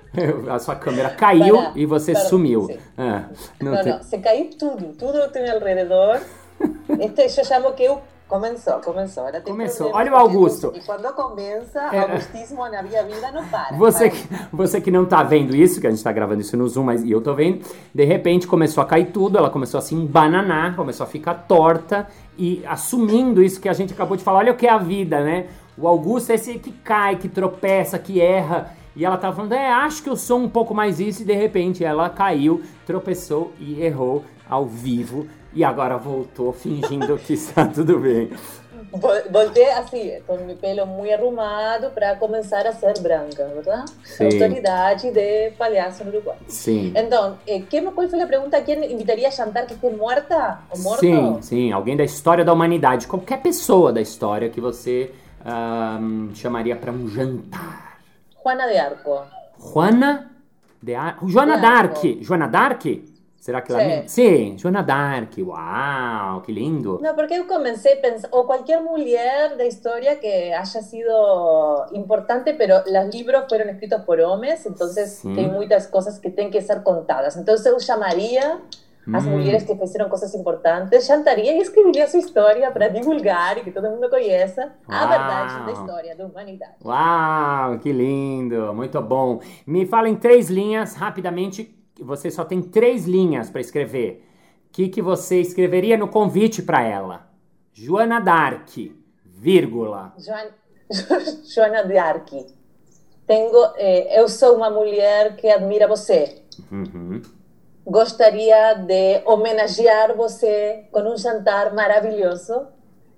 a 0.51 0.59
sua 0.59 0.75
câmera 0.75 1.11
caiu 1.11 1.57
para, 1.57 1.73
e 1.79 1.87
você 1.87 2.13
para, 2.13 2.23
sumiu. 2.23 2.69
Ah, 2.99 3.29
não, 3.61 3.73
não, 3.73 3.83
tem... 3.83 3.93
não, 3.93 4.03
se 4.03 4.19
caiu 4.19 4.51
tudo, 4.51 4.93
tudo 4.95 5.31
tem 5.31 5.49
ao 5.49 5.61
redor. 5.61 6.21
Este 7.01 7.41
eu 7.41 7.45
chamo 7.45 7.73
que 7.73 7.85
eu 7.85 8.01
Começou, 8.31 8.75
começou. 8.75 9.27
Ela 9.27 9.41
começou. 9.41 9.91
Olha 9.93 10.13
o 10.13 10.15
Augusto. 10.15 10.73
E 10.73 10.81
quando 10.83 11.13
começa, 11.15 11.81
é. 11.93 11.99
augustismo 11.99 12.63
na 12.71 12.81
minha 12.81 13.03
vida 13.03 13.33
não 13.33 13.45
para. 13.49 13.77
Você, 13.77 14.09
que, 14.09 14.29
você 14.53 14.81
que 14.81 14.89
não 14.89 15.05
tá 15.05 15.25
vendo 15.25 15.55
isso, 15.57 15.81
que 15.81 15.87
a 15.89 15.91
gente 15.91 16.03
tá 16.03 16.13
gravando 16.13 16.41
isso 16.41 16.57
no 16.57 16.69
Zoom, 16.69 16.85
mas 16.85 17.03
e 17.03 17.11
eu 17.11 17.21
tô 17.21 17.35
vendo, 17.35 17.67
de 17.93 18.05
repente 18.05 18.47
começou 18.47 18.85
a 18.85 18.87
cair 18.87 19.07
tudo, 19.07 19.37
ela 19.37 19.51
começou 19.51 19.79
a 19.79 19.81
se 19.81 19.97
embananar, 19.97 20.77
começou 20.77 21.03
a 21.03 21.09
ficar 21.09 21.35
torta 21.35 22.07
e 22.39 22.65
assumindo 22.69 23.43
isso 23.43 23.61
que 23.61 23.69
a 23.69 23.73
gente 23.73 23.93
acabou 23.93 24.17
de 24.17 24.23
falar. 24.23 24.39
Olha 24.39 24.53
o 24.53 24.57
que 24.57 24.69
é 24.69 24.71
a 24.71 24.79
vida, 24.79 25.25
né? 25.25 25.49
O 25.77 25.89
Augusto 25.89 26.31
é 26.31 26.37
esse 26.37 26.57
que 26.61 26.71
cai, 26.71 27.17
que 27.17 27.29
tropeça, 27.29 27.99
que 27.99 28.21
erra. 28.21 28.73
E 28.95 29.05
ela 29.05 29.17
tava 29.17 29.35
falando, 29.35 29.55
é, 29.55 29.73
acho 29.73 30.05
que 30.05 30.09
eu 30.09 30.17
sou 30.17 30.39
um 30.39 30.49
pouco 30.49 30.73
mais 30.73 31.01
isso, 31.01 31.23
e 31.23 31.25
de 31.25 31.35
repente 31.35 31.85
ela 31.85 32.09
caiu, 32.09 32.63
tropeçou 32.87 33.53
e 33.59 33.83
errou 33.83 34.25
ao 34.49 34.67
vivo 34.67 35.27
e 35.53 35.65
agora 35.65 35.97
voltou 35.97 36.53
fingindo 36.53 37.17
que 37.19 37.35
está 37.35 37.67
tudo 37.67 37.99
bem. 37.99 38.31
Voltei 39.31 39.71
assim, 39.71 40.21
com 40.27 40.37
meu 40.39 40.57
pelo 40.57 40.85
muito 40.85 41.15
arrumado 41.15 41.91
para 41.91 42.17
começar 42.17 42.67
a 42.67 42.73
ser 42.73 42.99
branca, 42.99 43.47
verdade? 43.55 43.93
Sim. 44.03 44.25
Autoridade 44.25 45.13
de 45.13 45.51
palhaço 45.53 46.03
no 46.03 46.11
Uruguai. 46.11 46.37
Sim. 46.49 46.93
Então, 46.97 47.39
eh, 47.47 47.61
que, 47.61 47.81
qual 47.83 48.09
foi 48.09 48.21
a 48.21 48.27
pergunta? 48.27 48.61
Quem 48.63 48.93
invitaria 48.93 49.29
a 49.29 49.31
jantar 49.31 49.67
que 49.67 49.75
esteja 49.75 49.97
morta 49.97 50.59
ou 50.71 50.79
morto? 50.81 51.01
Sim, 51.01 51.39
sim. 51.41 51.73
Alguém 51.73 51.97
da 51.97 52.03
história 52.03 52.45
da 52.45 52.53
humanidade. 52.53 53.07
Qualquer 53.07 53.41
pessoa 53.41 53.93
da 53.93 54.01
história 54.01 54.51
que 54.51 54.61
você 54.61 55.13
um, 56.01 56.35
chamaria 56.35 56.75
para 56.75 56.91
um 56.91 57.09
jantar. 57.09 58.01
Juana 58.43 58.67
de 58.67 58.77
Arco. 58.77 59.23
Juana 59.73 60.31
de 60.83 60.95
Arco. 60.95 61.29
Joana 61.29 61.59
Dark. 61.59 61.99
Joana 62.23 62.49
Dark? 62.49 62.83
Será 63.41 63.63
que 63.63 63.73
ela... 63.73 64.07
Sim, 64.07 64.59
Joana 64.59 64.83
Dark, 64.83 65.33
uau, 65.39 66.43
que 66.43 66.53
lindo. 66.53 66.99
Não, 67.01 67.15
porque 67.15 67.33
eu 67.33 67.47
comecei 67.47 67.95
a 67.95 67.97
pensar, 67.97 68.29
ou 68.33 68.45
qualquer 68.45 68.83
mulher 68.83 69.57
da 69.57 69.65
história 69.65 70.15
que 70.17 70.27
haya 70.27 70.65
sido 70.67 71.87
importante, 71.95 72.53
pero 72.53 72.75
os 72.77 73.15
livros 73.15 73.47
foram 73.49 73.71
escritos 73.71 74.03
por 74.05 74.21
homens, 74.21 74.67
então 74.67 74.87
tem 75.35 75.51
muitas 75.51 75.87
coisas 75.87 76.19
que 76.19 76.31
têm 76.31 76.51
que 76.51 76.61
ser 76.61 76.83
contadas. 76.83 77.35
Então 77.35 77.55
eu 77.55 77.81
chamaria 77.81 78.61
as 79.11 79.25
mm. 79.25 79.31
mulheres 79.31 79.63
que 79.65 79.75
fizeram 79.75 80.11
coisas 80.11 80.35
importantes, 80.35 81.07
jantaria 81.07 81.57
e 81.57 81.63
escreveria 81.63 82.07
sua 82.07 82.21
história 82.21 82.71
para 82.71 82.89
divulgar 82.89 83.57
e 83.57 83.63
que 83.63 83.73
todo 83.73 83.89
mundo 83.89 84.11
conheça 84.11 84.71
a 84.87 85.07
verdade 85.07 85.65
da 85.65 85.73
história 85.73 86.15
da 86.15 86.27
humanidade. 86.27 86.75
Uau, 86.85 87.79
que 87.79 87.91
lindo, 87.91 88.75
muito 88.75 89.01
bom. 89.01 89.41
Me 89.67 89.87
fala 89.87 90.11
em 90.11 90.15
três 90.17 90.51
linhas, 90.51 90.95
rapidamente, 90.95 91.80
você 92.03 92.31
só 92.31 92.45
tem 92.45 92.63
três 92.63 93.07
linhas 93.07 93.51
para 93.51 93.61
escrever. 93.61 94.27
O 94.69 94.73
que, 94.73 94.89
que 94.89 95.03
você 95.03 95.41
escreveria 95.41 95.97
no 95.97 96.09
convite 96.09 96.63
para 96.63 96.83
ela? 96.83 97.29
Joana 97.73 98.21
Dark, 98.21 98.69
vírgula. 99.25 100.15
Joan... 100.19 100.49
Joana 101.45 101.85
Dark. 101.85 102.29
Tenho, 103.27 103.51
eh, 103.77 104.21
eu 104.21 104.29
sou 104.29 104.57
uma 104.57 104.71
mulher 104.71 105.37
que 105.37 105.49
admira 105.49 105.87
você. 105.87 106.43
Uhum. 106.71 107.23
Gostaria 107.87 108.75
de 108.75 109.23
homenagear 109.25 110.17
você 110.17 110.85
com 110.93 111.01
um 111.01 111.17
jantar 111.17 111.75
maravilhoso. 111.75 112.67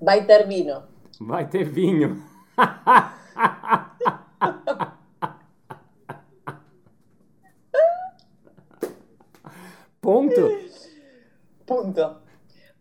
Vai 0.00 0.24
ter 0.24 0.46
vinho. 0.46 0.82
Vai 1.20 1.46
ter 1.48 1.64
vinho. 1.64 2.22
Ponto? 10.02 10.50
Ponto. 11.64 12.22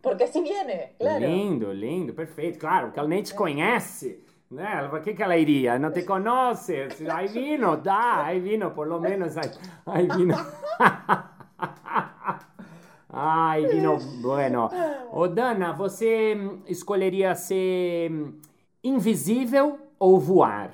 Porque 0.01 0.25
se 0.25 0.41
viene, 0.41 0.95
claro. 0.97 1.19
Lindo, 1.19 1.71
lindo, 1.71 2.15
perfeito. 2.15 2.57
Claro, 2.57 2.87
porque 2.87 2.99
ela 2.99 3.07
nem 3.07 3.21
te 3.21 3.35
conhece. 3.35 4.23
Né? 4.49 4.87
Por 4.89 5.03
que, 5.03 5.13
que 5.13 5.21
ela 5.21 5.37
iria? 5.37 5.77
Não 5.77 5.91
te 5.91 6.01
conhece. 6.01 6.87
Aí 7.07 7.27
vino, 7.27 7.77
dá, 7.77 8.25
aí 8.25 8.39
vino, 8.39 8.71
por 8.71 8.87
lo 8.87 8.99
menos. 8.99 9.37
Aí, 9.37 10.07
vino. 10.17 10.33
Ai, 13.07 13.67
vino, 13.67 13.99
bueno. 14.23 14.71
Ô, 15.11 15.27
Dana, 15.27 15.73
você 15.73 16.35
escolheria 16.65 17.35
ser 17.35 18.11
invisível 18.83 19.77
ou 19.99 20.19
voar? 20.19 20.71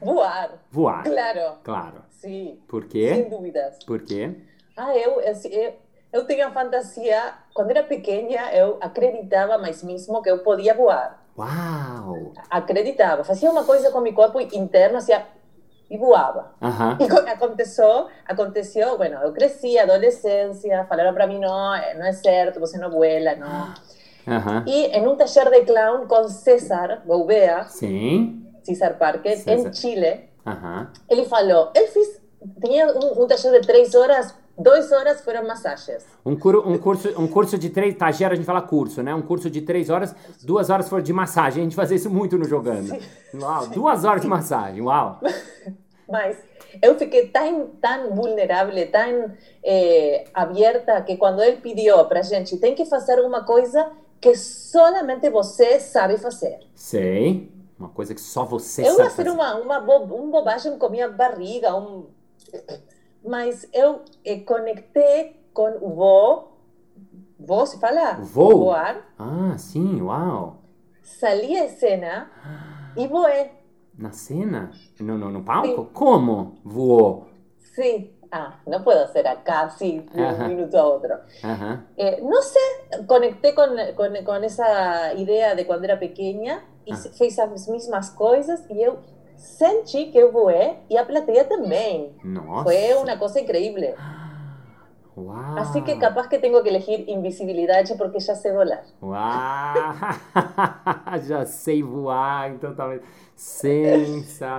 Voar. 0.00 0.62
Voar. 0.70 1.02
Claro. 1.02 1.58
Claro. 1.64 2.04
Sim. 2.10 2.60
Por 2.68 2.86
quê? 2.86 3.12
Sem 3.12 3.28
dúvidas. 3.28 3.82
Por 3.84 4.02
quê? 4.02 4.53
Ah, 4.76 4.96
eu, 4.96 5.20
eu, 5.20 5.74
eu 6.12 6.24
tenho 6.24 6.46
a 6.46 6.50
fantasia, 6.50 7.34
quando 7.52 7.70
era 7.70 7.82
pequena, 7.82 8.52
eu 8.52 8.78
acreditava 8.80 9.58
mais 9.58 9.82
mesmo 9.82 10.22
que 10.22 10.30
eu 10.30 10.38
podia 10.38 10.74
voar. 10.74 11.22
Uau! 11.36 12.32
Acreditava, 12.48 13.24
fazia 13.24 13.50
uma 13.50 13.64
coisa 13.64 13.90
com 13.90 14.00
meu 14.00 14.14
corpo 14.14 14.40
interno, 14.40 14.98
assim, 14.98 15.12
e 15.90 15.98
voava. 15.98 16.52
Uhum. 16.60 17.26
E 17.26 17.30
aconteceu, 17.30 18.08
aconteceu, 18.26 18.96
bueno, 18.96 19.18
eu 19.22 19.32
cresci, 19.32 19.78
adolescência, 19.78 20.84
falaram 20.88 21.12
para 21.12 21.26
mim, 21.26 21.38
não, 21.38 21.48
não 21.96 22.06
é 22.06 22.12
certo, 22.12 22.60
você 22.60 22.78
não 22.78 22.90
voa, 22.90 23.34
não. 23.36 23.74
Uhum. 24.26 24.64
E 24.66 24.86
em 24.86 25.06
um 25.06 25.16
taller 25.16 25.50
de 25.50 25.66
clown 25.66 26.06
com 26.06 26.28
César 26.28 27.02
Gouveia, 27.04 27.64
Sim. 27.64 28.46
César 28.62 28.94
Parker, 28.94 29.36
César. 29.36 29.68
em 29.68 29.72
Chile, 29.72 30.28
uhum. 30.46 30.86
ele 31.10 31.24
falou, 31.26 31.70
ele 31.74 31.88
fez, 31.88 32.20
tinha 32.64 32.86
um, 32.86 33.22
um 33.22 33.26
taller 33.26 33.60
de 33.60 33.66
três 33.66 33.94
horas 33.94 34.34
Duas 34.56 34.92
horas 34.92 35.20
foram 35.20 35.46
massagens. 35.46 36.06
Um, 36.24 36.36
cur, 36.36 36.66
um, 36.66 36.78
curso, 36.78 37.08
um 37.20 37.26
curso 37.26 37.58
de 37.58 37.70
três. 37.70 37.94
Tagiero 37.96 38.34
a 38.34 38.36
gente 38.36 38.46
fala 38.46 38.62
curso, 38.62 39.02
né? 39.02 39.12
Um 39.14 39.22
curso 39.22 39.50
de 39.50 39.60
três 39.62 39.90
horas, 39.90 40.14
duas 40.42 40.70
horas 40.70 40.88
foram 40.88 41.02
de 41.02 41.12
massagem. 41.12 41.62
A 41.62 41.64
gente 41.64 41.74
fazia 41.74 41.96
isso 41.96 42.08
muito 42.08 42.38
no 42.38 42.44
jogando. 42.44 42.88
Sim. 42.88 43.00
Uau, 43.40 43.66
duas 43.68 44.04
horas 44.04 44.22
de 44.22 44.28
massagem, 44.28 44.80
uau. 44.82 45.20
Mas 46.08 46.38
eu 46.80 46.96
fiquei 46.96 47.28
tão, 47.28 47.70
tão 47.80 48.14
vulnerável, 48.14 48.74
tão 48.90 49.32
eh, 49.64 50.24
aberta, 50.32 51.00
que 51.02 51.16
quando 51.16 51.42
ele 51.42 51.56
pediu 51.56 52.04
pra 52.04 52.22
gente, 52.22 52.56
tem 52.58 52.74
que 52.74 52.84
fazer 52.84 53.20
uma 53.20 53.44
coisa 53.44 53.90
que 54.20 54.36
solamente 54.36 55.28
você 55.30 55.80
sabe 55.80 56.16
fazer. 56.16 56.60
Sei. 56.74 57.52
Uma 57.78 57.88
coisa 57.88 58.14
que 58.14 58.20
só 58.20 58.44
você 58.44 58.82
eu 58.82 58.94
sabe 58.94 59.10
fazer. 59.10 59.22
Eu 59.22 59.24
ia 59.26 59.30
ser 59.32 59.36
uma, 59.36 59.56
uma, 59.56 59.80
bo, 59.80 60.14
uma 60.14 60.30
bobagem 60.30 60.78
com 60.78 60.88
minha 60.88 61.08
barriga, 61.08 61.74
um 61.74 62.06
mas 63.24 63.66
eu 63.72 64.02
eh, 64.24 64.40
conectei 64.40 65.36
com 65.52 65.78
o 65.80 65.94
voo. 65.94 66.58
Voo 67.38 67.66
se 67.66 67.78
fala? 67.78 68.14
Voo? 68.14 68.58
Voar. 68.58 69.02
Ah, 69.18 69.56
sim, 69.56 70.00
uau. 70.02 70.62
Saí 71.02 71.58
a 71.58 71.68
cena 71.68 72.30
e 72.96 73.06
voei. 73.06 73.50
Na 73.96 74.10
cena? 74.12 74.70
No, 75.00 75.16
no, 75.16 75.30
no 75.30 75.42
palco? 75.42 75.84
Sim. 75.84 75.90
Como 75.92 76.58
voou? 76.64 77.28
Sim. 77.58 78.10
Ah, 78.30 78.58
não 78.66 78.82
posso 78.82 79.12
ser 79.12 79.26
acá 79.28 79.62
así 79.62 80.00
de 80.12 80.20
un 80.20 80.48
minuto 80.48 80.76
a 80.76 80.84
otro. 80.84 81.14
Eh, 81.96 82.20
no 82.20 82.42
sé, 82.42 82.58
conecté 83.06 83.54
con, 83.54 83.70
con, 83.94 84.12
con, 84.24 84.42
esa 84.42 85.14
idea 85.14 85.54
de 85.54 85.64
cuando 85.64 85.84
era 85.84 86.00
pequeña 86.00 86.64
y 86.84 86.92
ah. 86.92 86.96
-huh. 86.96 87.16
fez 87.16 87.38
as 87.38 87.68
mesmas 87.68 88.10
coisas 88.10 88.68
e 88.68 88.82
eu 88.82 88.98
senti 89.36 90.06
que 90.06 90.18
eu 90.18 90.32
voei 90.32 90.78
e 90.90 90.96
a 90.96 91.04
plateia 91.04 91.44
também. 91.44 92.14
Nossa. 92.24 92.64
Foi 92.64 92.94
uma 92.94 93.16
coisa 93.16 93.40
incrível. 93.40 93.94
Uau. 95.16 95.58
Assim 95.58 95.80
que 95.82 95.96
capaz 95.96 96.26
que 96.26 96.38
tenho 96.38 96.60
que 96.60 96.68
elegir 96.68 97.08
invisibilidade 97.08 97.94
porque 97.96 98.18
já 98.18 98.34
sei 98.34 98.52
voar. 98.52 98.82
Uau! 99.00 99.94
já 101.22 101.46
sei 101.46 101.84
voar, 101.84 102.50
então 102.50 102.74
tá 102.74 102.98
sensacional, 103.36 104.58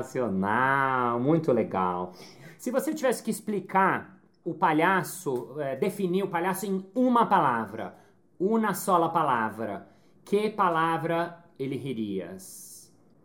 muito 1.20 1.52
legal. 1.52 2.14
Se 2.58 2.72
você 2.72 2.94
tivesse 2.94 3.22
que 3.22 3.32
explicar 3.32 4.18
o 4.46 4.54
palhaço, 4.54 5.60
é, 5.60 5.76
definir 5.76 6.24
o 6.24 6.30
palhaço 6.30 6.66
em 6.66 6.86
uma 6.96 7.26
palavra, 7.26 7.96
uma 8.40 8.74
sola 8.74 9.10
palavra, 9.10 9.88
que 10.24 10.50
palavra 10.50 11.44
ele 11.60 11.76
ririas? 11.76 12.75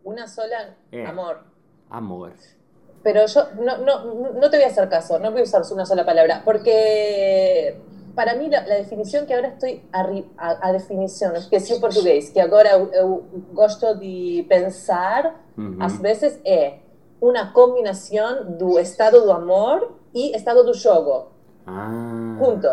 Una 0.05 0.27
sola, 0.27 0.77
eh, 0.93 1.05
amor. 1.07 1.45
Amor. 1.91 2.33
Pero 3.03 3.27
yo 3.27 3.49
no, 3.61 3.79
no, 3.79 4.33
no 4.33 4.51
te 4.51 4.57
voy 4.57 4.65
a 4.65 4.69
hacer 4.69 4.89
caso, 4.89 5.19
no 5.19 5.31
voy 5.31 5.41
a 5.41 5.45
usar 5.45 5.63
una 5.73 5.87
sola 5.87 6.05
palabra, 6.05 6.43
porque 6.45 7.81
para 8.15 8.35
mí 8.35 8.49
la, 8.49 8.67
la 8.67 8.75
definición 8.75 9.27
que 9.27 9.35
ahora 9.35 9.49
estoy 9.49 9.83
a, 9.93 10.03
a, 10.37 10.69
a 10.69 10.73
definición, 10.73 11.37
esqueci 11.37 11.73
o 11.73 11.81
português, 11.81 12.31
que 12.31 12.41
eu, 12.41 12.49
eu 12.93 13.25
gosto 13.53 13.95
de 13.97 14.45
pensar, 14.49 15.35
uhum. 15.57 15.79
às 15.81 15.99
vezes, 15.99 16.39
é 16.45 16.81
uma 17.21 17.53
combinação 17.53 18.57
do 18.59 18.79
estado 18.79 19.23
do 19.23 19.33
amor 19.33 19.97
e 20.15 20.37
estado 20.37 20.65
do 20.65 20.75
jogo. 20.75 21.29
Ah. 21.67 22.37
Junto. 22.39 22.69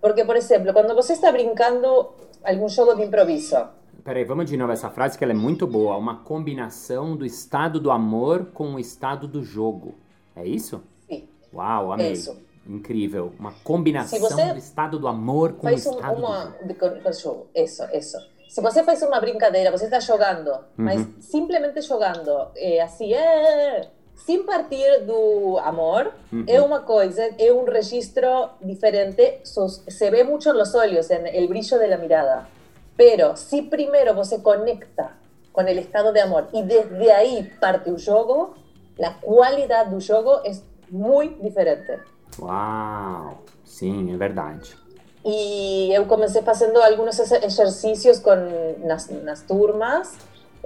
Porque, 0.00 0.24
por 0.24 0.36
exemplo, 0.36 0.72
quando 0.72 0.94
você 0.94 1.12
está 1.12 1.30
brincando 1.32 2.10
algum 2.44 2.68
jogo 2.68 2.94
de 2.94 3.04
improviso, 3.04 3.68
Peraí, 4.04 4.24
vamos 4.24 4.46
de 4.46 4.56
novo 4.56 4.72
essa 4.72 4.88
frase 4.90 5.18
que 5.18 5.24
ela 5.24 5.32
é 5.32 5.36
muito 5.36 5.66
boa. 5.66 5.96
Uma 5.96 6.16
combinação 6.16 7.16
do 7.16 7.26
estado 7.26 7.80
do 7.80 7.90
amor 7.90 8.46
com 8.52 8.74
o 8.74 8.78
estado 8.78 9.26
do 9.26 9.42
jogo. 9.42 9.94
É 10.34 10.46
isso? 10.46 10.82
Sim. 11.08 11.28
Uau, 11.52 11.92
amei. 11.92 12.12
Isso. 12.12 12.36
Incrível. 12.66 13.32
Uma 13.38 13.52
combinação 13.64 14.20
do 14.52 14.58
estado 14.58 14.98
do 14.98 15.08
amor 15.08 15.54
com 15.54 15.66
o 15.66 15.70
estado 15.70 16.20
um, 16.20 16.26
uma, 16.26 16.44
do 16.46 17.12
jogo. 17.12 17.46
Isso, 17.54 17.82
isso. 17.92 18.18
Se 18.48 18.60
você 18.60 18.82
faz 18.82 19.02
uma 19.02 19.20
brincadeira, 19.20 19.70
você 19.70 19.84
está 19.84 20.00
jogando, 20.00 20.48
uhum. 20.48 20.62
mas 20.76 21.06
simplesmente 21.20 21.82
jogando, 21.82 22.48
é, 22.56 22.80
assim, 22.80 23.12
é, 23.12 23.88
sem 24.14 24.42
partir 24.42 25.04
do 25.06 25.58
amor, 25.58 26.12
uhum. 26.32 26.44
é 26.46 26.60
uma 26.60 26.80
coisa, 26.80 27.22
é 27.38 27.52
um 27.52 27.64
registro 27.64 28.50
diferente, 28.62 29.40
se 29.44 30.10
vê 30.10 30.24
muito 30.24 30.50
nos 30.52 30.74
olhos, 30.74 31.08
no 31.10 31.48
brilho 31.48 31.88
da 31.88 31.98
mirada. 31.98 32.57
Pero 32.98 33.36
si 33.36 33.62
primero 33.62 34.24
se 34.24 34.42
conecta 34.42 35.16
con 35.52 35.68
el 35.68 35.78
estado 35.78 36.12
de 36.12 36.20
amor 36.20 36.48
y 36.52 36.62
desde 36.62 37.12
ahí 37.12 37.48
parte 37.60 37.92
un 37.92 38.04
juego, 38.04 38.54
la 38.96 39.20
cualidad 39.20 39.86
del 39.86 40.04
juego 40.04 40.42
es 40.42 40.64
muy 40.90 41.28
diferente. 41.40 42.00
Wow, 42.38 43.38
sim, 43.64 44.12
é 44.12 44.16
verdade. 44.16 44.76
E 45.24 45.92
eu 45.92 46.06
comecei 46.06 46.42
fazendo 46.42 46.80
alguns 46.80 47.18
exercícios 47.20 48.18
com 48.18 48.34
nas, 48.84 49.08
nas 49.22 49.42
turmas 49.42 50.16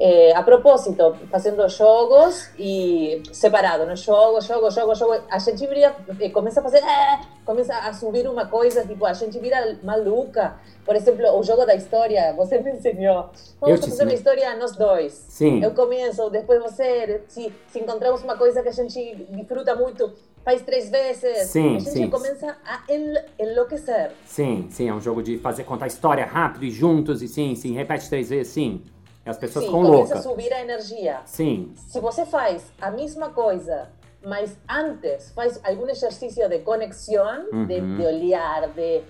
Eh, 0.05 0.33
a 0.35 0.43
propósito, 0.43 1.15
fazendo 1.31 1.69
jogos 1.69 2.51
e 2.59 3.23
separado, 3.33 3.87
no 3.87 3.95
jogo, 3.95 4.41
jogo, 4.41 4.69
jogo, 4.69 4.97
jogo, 4.97 5.23
a 5.31 5.39
gente 5.39 5.65
vira, 5.65 5.95
eh, 6.19 6.29
começa 6.31 6.59
a 6.59 6.63
fazer, 6.65 6.79
eh, 6.79 7.21
começa 7.45 7.73
a 7.73 7.93
subir 7.93 8.27
uma 8.27 8.47
coisa, 8.47 8.85
tipo, 8.85 9.07
a 9.07 9.13
gente 9.13 9.39
vira 9.39 9.79
maluca. 9.85 10.57
Por 10.85 10.97
exemplo, 10.97 11.25
o 11.39 11.43
jogo 11.45 11.65
da 11.65 11.77
história, 11.77 12.33
você 12.33 12.59
me 12.61 12.73
ensinou. 12.73 13.31
Vamos 13.61 13.79
fazer 13.79 13.93
ensinei. 13.93 14.07
uma 14.07 14.15
história 14.15 14.57
nós 14.57 14.73
dois. 14.75 15.13
Sim. 15.13 15.63
Eu 15.63 15.71
começo, 15.71 16.29
depois 16.31 16.61
você, 16.61 17.23
se, 17.29 17.53
se 17.69 17.79
encontramos 17.79 18.25
uma 18.25 18.37
coisa 18.37 18.61
que 18.61 18.71
a 18.71 18.73
gente 18.73 19.25
disfruta 19.31 19.77
muito, 19.77 20.13
faz 20.45 20.63
três 20.63 20.91
vezes. 20.91 21.47
Sim, 21.47 21.77
a 21.77 21.79
gente 21.79 21.91
sim. 21.91 22.11
começa 22.11 22.57
a 22.67 22.83
enlouquecer. 23.39 24.11
Sim, 24.27 24.67
sim, 24.69 24.89
é 24.89 24.93
um 24.93 25.01
jogo 25.01 25.23
de 25.23 25.39
fazer 25.39 25.63
contar 25.63 25.87
história 25.87 26.27
rápido 26.27 26.65
e 26.65 26.73
juntos, 26.73 27.23
e 27.23 27.29
sim, 27.29 27.55
sim, 27.55 27.73
repete 27.73 28.09
três 28.09 28.31
vezes, 28.31 28.53
sim. 28.53 28.83
As 29.25 29.39
pessoas 29.39 29.65
Sim, 29.65 29.71
ficam 29.71 29.83
loucas. 29.83 30.09
começa 30.11 30.29
a 30.29 30.31
subir 30.31 30.53
a 30.53 30.61
energia. 30.61 31.21
Sim. 31.25 31.73
Se 31.77 32.01
você 32.01 32.27
faz 32.27 32.73
a 32.81 32.91
mesma 32.91 33.31
coisa, 33.31 33.89
mas 34.25 34.57
antes 34.69 35.31
faz 35.31 35.61
algum 35.65 35.89
exercício 35.89 36.49
de 36.49 36.59
conexão, 36.61 37.47
uhum. 37.53 37.67
de, 37.67 37.81
de, 37.81 38.05
olhar, 38.05 38.69
de, 38.71 39.03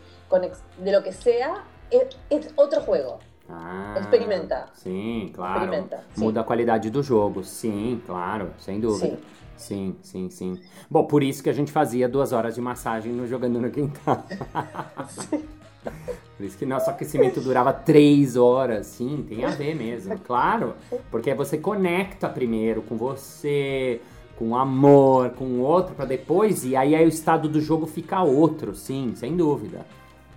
de 0.78 0.90
lo 0.96 1.02
que 1.02 1.12
sea, 1.12 1.62
é, 1.90 2.08
é 2.30 2.40
outro 2.56 2.80
jogo. 2.84 3.18
Ah, 3.48 3.96
Experimenta. 3.98 4.66
Sim, 4.74 5.30
claro. 5.34 5.64
Experimenta. 5.64 6.04
Muda 6.16 6.40
sim. 6.40 6.42
a 6.42 6.44
qualidade 6.44 6.90
do 6.90 7.02
jogo. 7.02 7.42
Sim, 7.42 8.02
claro, 8.06 8.52
sem 8.58 8.80
dúvida. 8.80 9.16
Sim. 9.16 9.22
Sim, 9.56 9.96
sim, 10.02 10.28
sim. 10.28 10.60
Bom, 10.90 11.04
por 11.04 11.22
isso 11.22 11.42
que 11.42 11.48
a 11.48 11.52
gente 11.52 11.70
fazia 11.70 12.08
duas 12.08 12.32
horas 12.32 12.54
de 12.54 12.60
massagem 12.60 13.12
no 13.12 13.26
Jogando 13.28 13.60
no 13.60 13.70
Quintal. 13.70 14.24
sim. 15.08 15.48
Por 16.36 16.46
isso 16.46 16.58
que 16.58 16.66
nosso 16.66 16.90
aquecimento 16.90 17.40
durava 17.40 17.72
três 17.72 18.36
horas, 18.36 18.86
sim, 18.86 19.24
tem 19.28 19.44
a 19.44 19.50
ver 19.50 19.74
mesmo, 19.74 20.18
claro. 20.18 20.74
Porque 21.10 21.34
você 21.34 21.58
conecta 21.58 22.28
primeiro 22.28 22.82
com 22.82 22.96
você, 22.96 24.00
com 24.36 24.56
amor, 24.56 25.30
com 25.30 25.44
o 25.44 25.60
outro, 25.60 25.94
para 25.94 26.04
depois, 26.04 26.64
e 26.64 26.74
aí, 26.74 26.94
aí 26.94 27.04
o 27.04 27.08
estado 27.08 27.48
do 27.48 27.60
jogo 27.60 27.86
fica 27.86 28.22
outro, 28.22 28.74
sim, 28.74 29.12
sem 29.14 29.36
dúvida. 29.36 29.86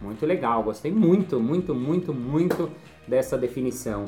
Muito 0.02 0.26
legal, 0.26 0.62
gostei 0.62 0.92
muito, 0.92 1.40
muito, 1.40 1.74
muito, 1.74 2.14
muito 2.14 2.70
dessa 3.08 3.38
definição. 3.38 4.06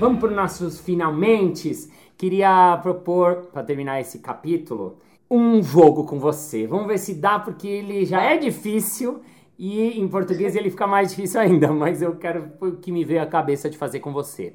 Vamos 0.00 0.18
para 0.18 0.30
os 0.30 0.34
nossos 0.34 0.80
finalmente. 0.80 1.70
Queria 2.16 2.78
propor, 2.82 3.48
para 3.52 3.62
terminar 3.62 4.00
esse 4.00 4.18
capítulo, 4.20 4.96
um 5.30 5.62
jogo 5.62 6.04
com 6.04 6.18
você. 6.18 6.66
Vamos 6.66 6.86
ver 6.86 6.96
se 6.96 7.12
dá, 7.12 7.38
porque 7.38 7.68
ele 7.68 8.06
já 8.06 8.22
é 8.22 8.38
difícil 8.38 9.20
e 9.58 10.00
em 10.00 10.08
português 10.08 10.56
ele 10.56 10.70
fica 10.70 10.86
mais 10.86 11.10
difícil 11.10 11.38
ainda, 11.38 11.68
mas 11.72 12.00
eu 12.00 12.16
quero 12.16 12.50
o 12.60 12.72
que 12.72 12.90
me 12.90 13.04
veio 13.04 13.20
à 13.20 13.26
cabeça 13.26 13.68
de 13.68 13.76
fazer 13.76 14.00
com 14.00 14.10
você. 14.10 14.54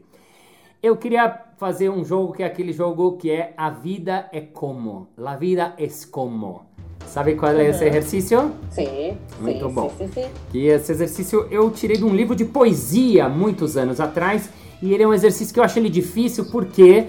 Eu 0.82 0.98
queria 0.98 1.44
fazer 1.58 1.90
um 1.90 2.04
jogo 2.04 2.34
que 2.34 2.42
é 2.42 2.48
aquele 2.48 2.74
jogo 2.74 3.18
que 3.18 3.30
é 3.30 3.54
A 3.56 3.70
Vida 3.70 4.28
é 4.32 4.42
Como. 4.42 5.10
La 5.16 5.36
Vida 5.36 5.76
es 5.78 6.06
Como. 6.06 6.66
Sabe 7.06 7.36
qual 7.36 7.54
é 7.54 7.70
esse 7.70 7.86
exercício? 7.86 8.52
Sim. 8.72 9.16
Muito 9.40 9.68
sim, 9.68 9.74
bom. 9.74 9.90
Sim, 9.96 10.08
sim, 10.08 10.24
sim. 10.24 10.30
E 10.56 10.68
esse 10.68 10.92
exercício 10.92 11.48
eu 11.52 11.70
tirei 11.70 11.98
de 11.98 12.04
um 12.04 12.16
livro 12.16 12.36
de 12.36 12.46
poesia 12.46 13.30
muitos 13.30 13.78
anos 13.78 14.00
atrás 14.00 14.50
e 14.82 14.94
ele 14.94 15.04
é 15.04 15.08
um 15.08 15.14
exercício 15.14 15.54
que 15.54 15.60
eu 15.60 15.64
acho 15.64 15.80
ele 15.80 15.90
difícil, 15.90 16.46
por 16.46 16.66
quê? 16.66 17.08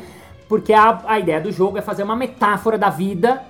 Porque 0.48 0.72
a, 0.72 1.02
a 1.07 1.18
ideia 1.18 1.40
do 1.40 1.52
jogo 1.52 1.78
é 1.78 1.83
fazer 1.83 2.02
uma 2.02 2.16
metáfora 2.16 2.78
da 2.78 2.88
vida 2.88 3.42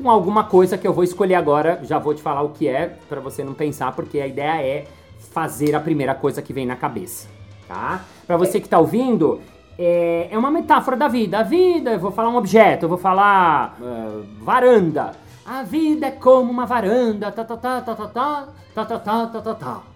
com 0.00 0.10
alguma 0.10 0.44
coisa 0.44 0.76
que 0.76 0.86
eu 0.86 0.92
vou 0.92 1.04
escolher 1.04 1.34
agora. 1.34 1.80
Já 1.84 1.98
vou 1.98 2.14
te 2.14 2.22
falar 2.22 2.42
o 2.42 2.50
que 2.50 2.66
é, 2.66 2.96
para 3.08 3.20
você 3.20 3.44
não 3.44 3.54
pensar, 3.54 3.92
porque 3.92 4.20
a 4.20 4.26
ideia 4.26 4.62
é 4.62 4.84
fazer 5.32 5.74
a 5.74 5.80
primeira 5.80 6.14
coisa 6.14 6.42
que 6.42 6.52
vem 6.52 6.66
na 6.66 6.74
cabeça, 6.74 7.28
tá? 7.68 8.04
Para 8.26 8.36
você 8.36 8.60
que 8.60 8.68
tá 8.68 8.78
ouvindo, 8.78 9.40
é, 9.78 10.28
é, 10.30 10.38
uma 10.38 10.50
metáfora 10.50 10.96
da 10.96 11.06
vida. 11.06 11.38
A 11.38 11.42
vida, 11.42 11.92
eu 11.92 11.98
vou 11.98 12.10
falar 12.10 12.30
um 12.30 12.36
objeto, 12.36 12.84
eu 12.84 12.88
vou 12.88 12.98
falar 12.98 13.78
uh, 13.80 14.24
varanda. 14.40 15.12
A 15.46 15.62
vida 15.62 16.06
é 16.06 16.10
como 16.10 16.50
uma 16.50 16.66
varanda, 16.66 17.30
tá, 17.30 17.44
tá, 17.44 17.56
tá, 17.56 17.80
tá, 17.80 17.94
tá, 17.94 18.06
tá, 18.06 18.48
tá, 18.74 18.84
tá, 18.84 18.98
tá, 18.98 19.26
tá, 19.26 19.40
tá, 19.40 19.54
tá. 19.54 19.89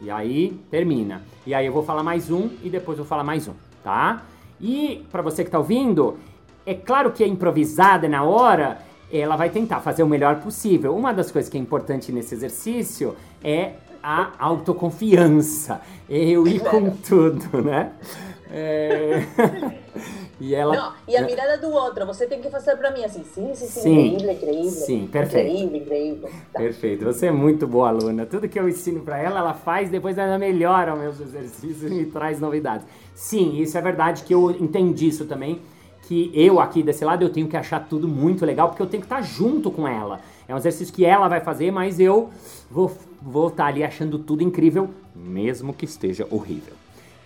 E 0.00 0.10
aí 0.10 0.58
termina. 0.70 1.22
E 1.46 1.54
aí 1.54 1.66
eu 1.66 1.72
vou 1.72 1.82
falar 1.82 2.02
mais 2.02 2.30
um 2.30 2.50
e 2.62 2.70
depois 2.70 2.98
eu 2.98 3.04
vou 3.04 3.08
falar 3.08 3.24
mais 3.24 3.48
um, 3.48 3.54
tá? 3.82 4.22
E 4.60 5.04
para 5.10 5.22
você 5.22 5.44
que 5.44 5.50
tá 5.50 5.58
ouvindo, 5.58 6.18
é 6.64 6.74
claro 6.74 7.10
que 7.12 7.24
é 7.24 7.26
improvisada 7.26 8.08
na 8.08 8.22
hora, 8.22 8.78
ela 9.12 9.36
vai 9.36 9.50
tentar 9.50 9.80
fazer 9.80 10.02
o 10.02 10.08
melhor 10.08 10.36
possível. 10.40 10.94
Uma 10.94 11.12
das 11.12 11.30
coisas 11.30 11.50
que 11.50 11.56
é 11.56 11.60
importante 11.60 12.12
nesse 12.12 12.34
exercício 12.34 13.16
é 13.42 13.72
a 14.02 14.32
autoconfiança. 14.38 15.80
Eu 16.08 16.46
ir 16.46 16.60
com 16.60 16.90
tudo, 16.90 17.62
né? 17.62 17.92
É... 18.50 19.22
e 20.40 20.54
ela. 20.54 20.76
Não, 20.76 20.92
e 21.06 21.16
a 21.16 21.22
mirada 21.22 21.58
do 21.58 21.68
outro, 21.70 22.06
você 22.06 22.26
tem 22.26 22.40
que 22.40 22.48
fazer 22.48 22.76
para 22.76 22.90
mim 22.90 23.04
assim, 23.04 23.24
sim, 23.24 23.54
sim, 23.54 23.66
sim, 23.66 23.80
sim, 23.80 24.06
incrível, 24.14 24.32
incrível. 24.32 24.70
Sim, 24.70 25.08
perfeito. 25.10 25.50
Incrível, 25.50 25.76
incrível. 25.80 26.30
Tá. 26.52 26.58
Perfeito, 26.60 27.04
você 27.04 27.26
é 27.26 27.32
muito 27.32 27.66
boa 27.66 27.88
aluna. 27.88 28.24
Tudo 28.24 28.48
que 28.48 28.58
eu 28.58 28.68
ensino 28.68 29.00
para 29.00 29.18
ela, 29.18 29.40
ela 29.40 29.54
faz, 29.54 29.90
depois 29.90 30.16
ela 30.16 30.38
melhora 30.38 30.94
os 30.94 31.00
meus 31.00 31.20
exercícios 31.20 31.82
e 31.90 31.94
me 31.94 32.06
traz 32.06 32.40
novidades. 32.40 32.86
Sim, 33.14 33.60
isso 33.60 33.76
é 33.76 33.80
verdade 33.80 34.22
que 34.22 34.32
eu 34.32 34.50
entendi 34.50 35.08
isso 35.08 35.24
também. 35.24 35.60
Que 36.02 36.30
eu 36.32 36.58
aqui 36.58 36.82
desse 36.82 37.04
lado 37.04 37.22
eu 37.22 37.28
tenho 37.28 37.48
que 37.48 37.56
achar 37.56 37.80
tudo 37.80 38.08
muito 38.08 38.46
legal, 38.46 38.68
porque 38.68 38.80
eu 38.80 38.86
tenho 38.86 39.02
que 39.02 39.06
estar 39.06 39.20
junto 39.20 39.70
com 39.70 39.86
ela. 39.86 40.20
É 40.46 40.54
um 40.54 40.56
exercício 40.56 40.94
que 40.94 41.04
ela 41.04 41.28
vai 41.28 41.40
fazer, 41.40 41.70
mas 41.70 42.00
eu 42.00 42.30
vou, 42.70 42.90
vou 43.20 43.48
estar 43.48 43.66
ali 43.66 43.84
achando 43.84 44.18
tudo 44.18 44.42
incrível, 44.42 44.88
mesmo 45.14 45.74
que 45.74 45.84
esteja 45.84 46.26
horrível. 46.30 46.72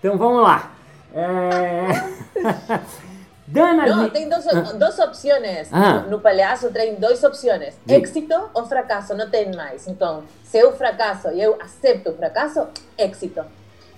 Então 0.01 0.16
vamos 0.18 0.42
lá. 0.42 0.72
É... 1.14 1.88
Dana 3.46 3.87
no, 3.87 4.09
tem 4.09 4.29
dos, 4.31 4.44
dos 4.44 4.98
opções. 4.98 5.68
Ah. 5.70 6.01
No 6.09 6.20
palhaço 6.20 6.70
tem 6.70 6.94
duas 6.94 7.22
opções. 7.22 7.75
Sim. 7.75 7.94
Éxito 7.94 8.35
ou 8.55 8.64
fracasso, 8.64 9.14
não 9.14 9.29
tem 9.29 9.55
mais. 9.55 9.87
Então, 9.87 10.25
se 10.42 10.59
eu 10.59 10.72
fracasso 10.72 11.29
e 11.29 11.42
eu 11.42 11.59
aceito 11.61 12.11
o 12.11 12.14
fracasso, 12.14 12.66
éxito. 12.96 13.44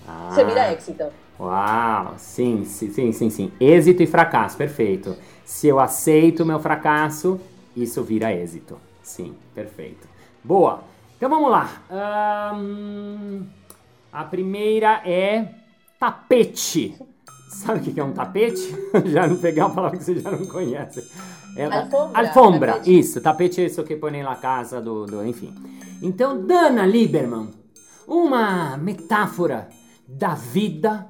Ah. 0.05 0.29
Você 0.29 0.43
vira 0.43 0.61
éxito. 0.65 1.05
Uau, 1.39 2.15
sim, 2.17 2.65
sim, 2.65 3.11
sim, 3.11 3.29
sim. 3.29 3.51
Êxito 3.59 4.03
e 4.03 4.07
fracasso, 4.07 4.57
perfeito. 4.57 5.15
Se 5.45 5.67
eu 5.67 5.79
aceito 5.79 6.45
meu 6.45 6.59
fracasso, 6.59 7.39
isso 7.75 8.03
vira 8.03 8.33
êxito. 8.33 8.77
Sim, 9.01 9.35
perfeito. 9.53 10.07
Boa. 10.43 10.83
Então 11.15 11.29
vamos 11.29 11.49
lá. 11.49 12.53
Um, 12.55 13.45
a 14.11 14.23
primeira 14.25 15.01
é 15.05 15.47
tapete. 16.05 16.95
Sabe 17.49 17.79
o 17.79 17.93
que 17.93 17.99
é 17.99 18.03
um 18.03 18.13
tapete? 18.13 18.75
já 19.05 19.25
não 19.25 19.37
pegar 19.37 19.65
a 19.65 19.69
palavra 19.69 19.97
que 19.97 20.03
você 20.03 20.19
já 20.19 20.29
não 20.29 20.45
conhece. 20.45 21.03
É, 21.57 21.65
alfombra. 21.65 22.19
Alfombra, 22.19 22.73
tapete. 22.73 22.99
isso. 22.99 23.21
Tapete 23.21 23.61
é 23.61 23.65
isso 23.65 23.83
que 23.83 23.95
põe 23.95 24.21
na 24.21 24.35
casa 24.35 24.81
do, 24.81 25.05
do. 25.05 25.25
Enfim. 25.25 25.53
Então, 26.01 26.45
Dana 26.45 26.85
Lieberman, 26.85 27.49
uma 28.07 28.77
metáfora 28.77 29.69
da 30.07 30.35
vida 30.35 31.07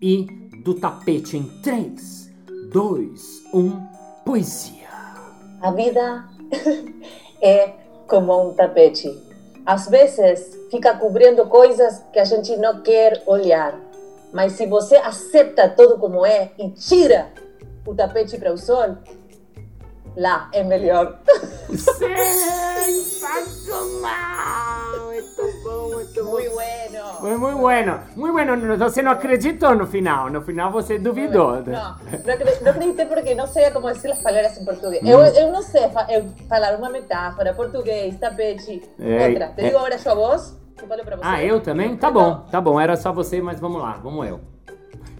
e 0.00 0.24
do 0.64 0.74
tapete 0.74 1.36
em 1.36 1.44
3, 1.62 2.32
2, 2.72 3.44
1, 3.54 3.86
poesia. 4.24 4.88
A 5.60 5.70
vida 5.70 6.28
é 7.40 7.74
como 8.08 8.48
um 8.48 8.54
tapete. 8.54 9.08
Às 9.64 9.86
vezes 9.88 10.58
fica 10.70 10.96
cobrindo 10.96 11.46
coisas 11.46 12.02
que 12.12 12.18
a 12.18 12.24
gente 12.24 12.56
não 12.56 12.82
quer 12.82 13.22
olhar 13.26 13.78
mas 14.32 14.52
se 14.52 14.66
você 14.66 14.96
aceita 14.96 15.68
tudo 15.68 15.98
como 15.98 16.24
é 16.24 16.52
e 16.58 16.70
tira 16.70 17.28
o 17.86 17.94
tapete 17.94 18.38
para 18.38 18.52
o 18.52 18.58
sol, 18.58 18.96
lá 20.16 20.48
é 20.52 20.62
melhor. 20.62 21.18
Sensacional! 21.68 22.42
Muito 25.06 25.42
bom, 25.64 25.90
muito 25.90 26.24
bom. 26.24 26.30
Muito 26.32 26.50
bueno. 26.54 27.04
Foi 27.20 27.36
muito 27.36 27.58
bueno. 27.58 28.00
Muito 28.16 28.32
bueno. 28.32 28.78
Você 28.78 29.02
não 29.02 29.12
acreditou 29.12 29.74
no 29.74 29.86
final. 29.86 30.30
No 30.30 30.42
final 30.42 30.70
você 30.70 30.98
duvidou. 30.98 31.62
Não, 31.62 31.64
não, 31.64 31.96
não 32.62 32.70
acreditei 32.70 33.06
porque 33.06 33.34
não 33.34 33.46
sei 33.46 33.70
como 33.70 33.92
dizer 33.92 34.12
as 34.12 34.18
palavras 34.18 34.56
em 34.58 34.64
português. 34.64 35.02
Eu, 35.04 35.20
eu 35.20 35.52
não 35.52 35.62
sei 35.62 35.88
falar 36.48 36.76
uma 36.76 36.90
metáfora, 36.90 37.54
português, 37.54 38.18
tapete, 38.18 38.82
é, 38.98 39.28
outra. 39.28 39.48
Te 39.48 39.62
digo 39.62 39.78
agora 39.78 39.94
a 39.94 39.98
sua 39.98 40.14
voz. 40.14 40.61
Ah, 41.22 41.42
eu 41.42 41.60
também? 41.60 41.96
Tá 41.96 42.10
bom, 42.10 42.46
tá 42.50 42.60
bom. 42.60 42.80
Era 42.80 42.96
só 42.96 43.12
você, 43.12 43.40
mas 43.40 43.60
vamos 43.60 43.80
lá, 43.80 43.92
vamos 44.02 44.26
eu. 44.26 44.40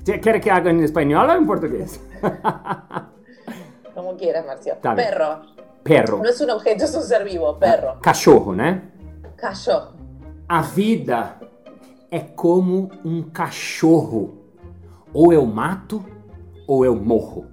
Quer 0.04 0.40
que 0.40 0.50
haga 0.50 0.70
em 0.70 0.82
espanhol 0.82 1.28
ou 1.28 1.36
em 1.36 1.46
português? 1.46 2.00
Como 3.94 4.16
quieras, 4.16 4.44
Marcio. 4.44 4.74
Tá 4.76 4.94
perro. 4.94 5.42
Perro. 5.84 6.18
Não 6.18 6.26
é 6.26 6.54
um 6.54 6.56
objeto, 6.56 6.82
é 6.82 6.86
um 6.86 7.02
ser 7.02 7.24
vivo, 7.24 7.54
perro. 7.54 8.00
Cachorro, 8.00 8.54
né? 8.54 8.82
Cachorro. 9.36 9.92
A 10.48 10.60
vida 10.62 11.36
é 12.10 12.20
como 12.20 12.90
um 13.04 13.22
cachorro. 13.22 14.38
Ou 15.12 15.32
eu 15.32 15.44
mato, 15.44 16.04
ou 16.66 16.84
eu 16.84 16.94
morro. 16.94 17.46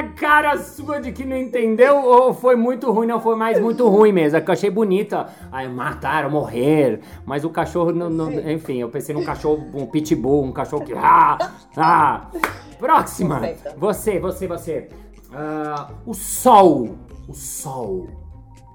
A 0.00 0.08
cara 0.08 0.58
sua 0.58 0.98
de 0.98 1.12
que 1.12 1.24
não 1.24 1.36
entendeu 1.36 2.02
ou 2.02 2.32
foi 2.32 2.56
muito 2.56 2.90
ruim? 2.90 3.06
Não, 3.06 3.20
foi 3.20 3.36
mais 3.36 3.60
muito 3.60 3.86
ruim 3.86 4.12
mesmo. 4.12 4.38
É 4.38 4.40
que 4.40 4.50
eu 4.50 4.52
achei 4.54 4.70
bonita. 4.70 5.28
Aí 5.52 5.68
mataram, 5.68 6.30
morrer. 6.30 7.00
Mas 7.26 7.44
o 7.44 7.50
cachorro, 7.50 7.92
não, 7.92 8.08
não, 8.08 8.32
enfim, 8.50 8.78
eu 8.78 8.88
pensei 8.88 9.14
num 9.14 9.24
cachorro, 9.24 9.66
um 9.74 9.86
pitbull, 9.86 10.44
um 10.44 10.52
cachorro 10.52 10.84
que. 10.84 10.94
Ah! 10.94 11.36
Ah! 11.76 12.30
Próxima! 12.78 13.42
Você, 13.76 14.18
você, 14.18 14.46
você. 14.46 14.88
Uh, 15.28 15.94
o 16.06 16.14
sol. 16.14 16.96
O 17.28 17.34
sol. 17.34 18.08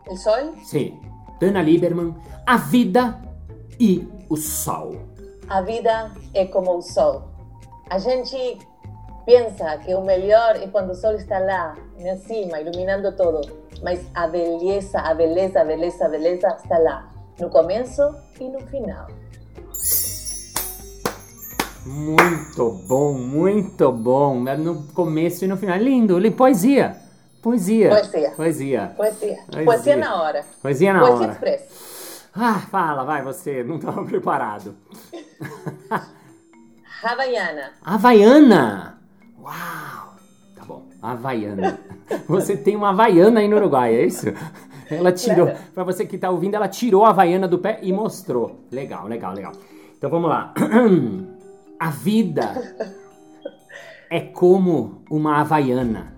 O 0.07 0.15
sol? 0.15 0.53
Sim. 0.63 0.99
Dana 1.39 1.61
Lieberman. 1.61 2.15
A 2.45 2.57
vida 2.57 3.19
e 3.79 4.07
o 4.29 4.37
sol. 4.37 4.95
A 5.49 5.61
vida 5.61 6.11
é 6.33 6.45
como 6.45 6.77
o 6.77 6.81
sol. 6.81 7.31
A 7.89 7.97
gente 7.97 8.59
pensa 9.25 9.77
que 9.79 9.93
o 9.93 10.01
melhor 10.01 10.55
é 10.55 10.67
quando 10.67 10.91
o 10.91 10.95
sol 10.95 11.13
está 11.13 11.39
lá, 11.39 11.75
em 11.97 12.17
cima, 12.17 12.59
iluminando 12.59 13.11
todo. 13.15 13.41
Mas 13.83 14.05
a 14.13 14.27
beleza, 14.27 14.99
a 14.99 15.13
beleza, 15.13 15.61
a 15.61 15.65
beleza, 15.65 16.05
a 16.05 16.09
beleza 16.09 16.47
está 16.61 16.77
lá, 16.77 17.09
no 17.39 17.49
começo 17.49 18.01
e 18.39 18.47
no 18.47 18.59
final. 18.67 19.07
Muito 21.85 22.71
bom, 22.87 23.13
muito 23.13 23.91
bom. 23.91 24.35
No 24.57 24.87
começo 24.93 25.45
e 25.45 25.47
no 25.47 25.55
final. 25.55 25.77
Lindo, 25.77 26.17
lindo. 26.17 26.35
Poesia. 26.35 26.95
Poesia. 27.43 27.89
Poesia. 27.89 28.31
Poesia. 28.31 28.93
Poesia. 28.97 29.37
Poesia 29.65 29.95
na 29.95 30.21
hora. 30.21 30.43
Poesia 30.63 30.93
na 30.93 30.99
Poesia 31.01 31.17
hora. 31.17 31.31
Express. 31.31 32.25
Ah, 32.33 32.59
fala, 32.71 33.03
vai 33.03 33.21
você. 33.21 33.63
Não 33.63 33.75
estava 33.75 34.03
preparado. 34.03 34.75
Havaiana. 37.03 37.73
Havaiana. 37.83 38.97
Uau! 39.45 40.15
Tá 40.55 40.65
bom. 40.65 40.87
Havaiana. 40.99 41.79
Você 42.27 42.57
tem 42.57 42.75
uma 42.75 42.89
Havaiana 42.89 43.41
aí 43.41 43.47
no 43.47 43.57
Uruguai, 43.57 43.93
é 43.93 44.05
isso? 44.05 44.25
Ela 44.89 45.11
tirou. 45.11 45.45
Claro. 45.45 45.63
Para 45.73 45.83
você 45.83 46.05
que 46.05 46.17
tá 46.17 46.29
ouvindo, 46.29 46.55
ela 46.55 46.67
tirou 46.67 47.05
a 47.05 47.09
Havaiana 47.09 47.47
do 47.47 47.59
pé 47.59 47.79
e 47.81 47.91
mostrou. 47.91 48.65
Legal, 48.71 49.07
legal, 49.07 49.33
legal. 49.33 49.51
Então 49.97 50.09
vamos 50.09 50.29
lá. 50.29 50.53
A 51.79 51.89
vida 51.89 52.75
é 54.09 54.19
como 54.19 55.03
uma 55.09 55.41
Havaiana. 55.41 56.15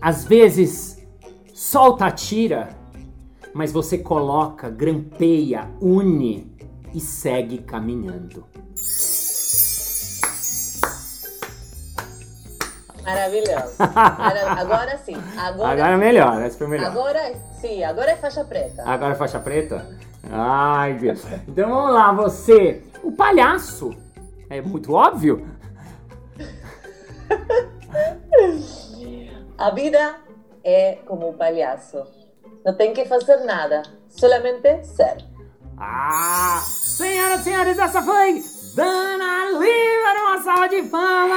Às 0.00 0.24
vezes 0.24 1.06
solta, 1.54 2.10
tira, 2.10 2.70
mas 3.54 3.72
você 3.72 3.98
coloca, 3.98 4.70
grampeia, 4.70 5.70
une 5.80 6.50
e 6.94 7.00
segue 7.00 7.58
caminhando. 7.58 8.47
Maravilhoso. 13.08 13.74
Agora 14.58 14.98
sim. 14.98 15.16
Agora, 15.36 15.72
agora 15.72 15.94
é 15.94 15.96
melhor, 15.96 16.42
essa 16.42 16.58
foi 16.58 16.68
melhor. 16.68 16.90
Agora 16.90 17.32
sim, 17.60 17.82
agora 17.82 18.10
é 18.10 18.16
faixa 18.16 18.44
preta. 18.44 18.82
Agora 18.84 19.12
é 19.12 19.16
faixa 19.16 19.38
preta? 19.38 19.86
Ai, 20.30 20.92
Deus. 20.94 21.24
Então 21.46 21.70
vamos 21.70 21.94
lá, 21.94 22.12
você. 22.12 22.82
O 23.02 23.12
palhaço. 23.12 23.96
É 24.50 24.60
muito 24.60 24.92
óbvio. 24.92 25.48
A 29.56 29.70
vida 29.70 30.16
é 30.62 30.98
como 31.06 31.30
um 31.30 31.32
palhaço. 31.32 32.06
Não 32.64 32.74
tem 32.74 32.92
que 32.92 33.04
fazer 33.06 33.38
nada, 33.38 33.82
solamente 34.08 34.84
ser. 34.84 35.24
Ah! 35.76 36.60
Senhoras 36.62 37.40
e 37.40 37.44
senhores, 37.44 37.78
essa 37.78 38.02
foi 38.02 38.42
Dana 38.78 39.50
Lima 39.58 40.22
uma 40.22 40.38
salva 40.38 40.68
de 40.68 40.84
fama! 40.84 41.34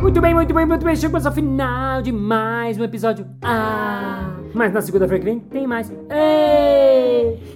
Muito 0.00 0.20
bem, 0.22 0.34
muito 0.34 0.54
bem, 0.54 0.64
muito 0.64 0.82
bem. 0.82 0.96
Chegamos 0.96 1.26
ao 1.26 1.32
final 1.32 2.00
de 2.00 2.10
mais 2.10 2.78
um 2.78 2.84
episódio. 2.84 3.26
Ah! 3.42 4.30
Mas 4.54 4.72
na 4.72 4.80
segunda-feira 4.80 5.22
que 5.22 5.30
vem 5.30 5.40
tem 5.40 5.66
mais. 5.66 5.90
Ei! 5.90 6.95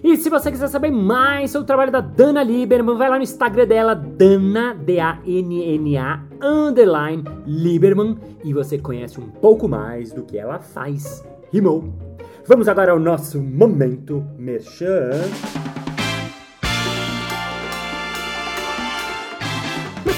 E 0.03 0.17
se 0.17 0.31
você 0.31 0.51
quiser 0.51 0.69
saber 0.69 0.91
mais 0.91 1.51
sobre 1.51 1.65
o 1.65 1.67
trabalho 1.67 1.93
da 1.93 2.01
Dana 2.01 2.43
Lieberman, 2.43 2.97
vai 2.97 3.09
lá 3.09 3.17
no 3.17 3.23
Instagram 3.23 3.67
dela, 3.67 3.95
Dana, 3.95 4.75
D-A-N-N-A, 4.75 6.25
underline, 6.43 7.25
Lieberman, 7.47 8.17
e 8.45 8.53
você 8.53 8.79
conhece 8.79 9.21
um 9.21 9.29
pouco 9.29 9.69
mais 9.69 10.13
do 10.13 10.23
que 10.23 10.39
ela 10.39 10.59
faz. 10.59 11.25
Rimou! 11.53 11.93
Vamos 12.47 12.69
agora 12.69 12.93
ao 12.93 12.99
nosso 12.99 13.41
momento 13.41 14.25
merchan. 14.39 15.11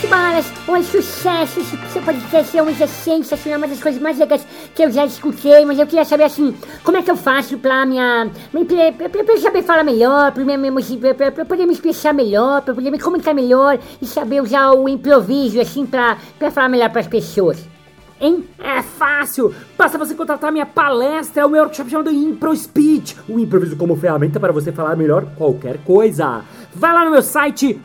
Balas, 0.08 0.46
um 0.68 0.82
sucesso, 0.82 1.60
esse 1.60 1.76
seu 1.92 2.02
podcast 2.02 2.56
é 2.56 2.62
uma 2.62 2.72
sensacional, 2.72 3.58
uma 3.58 3.68
das 3.68 3.80
coisas 3.80 4.00
mais 4.00 4.18
legais 4.18 4.46
que 4.74 4.82
eu 4.82 4.90
já 4.90 5.06
escutei, 5.06 5.64
mas 5.64 5.78
eu 5.78 5.86
queria 5.86 6.04
saber 6.04 6.24
assim, 6.24 6.54
como 6.82 6.96
é 6.96 7.02
que 7.02 7.10
eu 7.10 7.16
faço 7.16 7.56
pra 7.58 7.86
minha. 7.86 8.28
pra, 8.50 9.22
eu 9.32 9.38
saber 9.38 9.62
falar 9.62 9.84
melhor, 9.84 10.32
pra, 10.32 11.14
pra, 11.14 11.32
pra, 11.32 11.44
poder 11.44 11.66
me 11.66 11.72
expressar 11.72 12.12
melhor, 12.12 12.62
pra 12.62 12.74
poder 12.74 12.90
me 12.90 12.98
comunicar 12.98 13.32
melhor 13.32 13.78
e 14.00 14.06
saber 14.06 14.42
usar 14.42 14.72
o 14.72 14.88
improviso 14.88 15.60
assim 15.60 15.86
pra, 15.86 16.16
pra 16.38 16.50
falar 16.50 16.68
melhor 16.68 16.90
pras 16.90 17.06
pessoas. 17.06 17.64
Hein? 18.20 18.44
É 18.58 18.82
fácil! 18.82 19.54
Basta 19.76 19.98
você 19.98 20.14
contratar 20.14 20.52
minha 20.52 20.66
palestra, 20.66 21.46
o 21.46 21.50
meu 21.50 21.62
workshop 21.62 21.90
chamado 21.90 22.10
Impro 22.10 22.54
Speech, 22.54 23.16
o 23.28 23.38
improviso 23.38 23.76
como 23.76 23.96
ferramenta 23.96 24.38
para 24.38 24.52
você 24.52 24.72
falar 24.72 24.96
melhor 24.96 25.26
qualquer 25.36 25.78
coisa. 25.84 26.42
Vai 26.74 26.92
lá 26.92 27.04
no 27.04 27.10
meu 27.10 27.22
site 27.22 27.80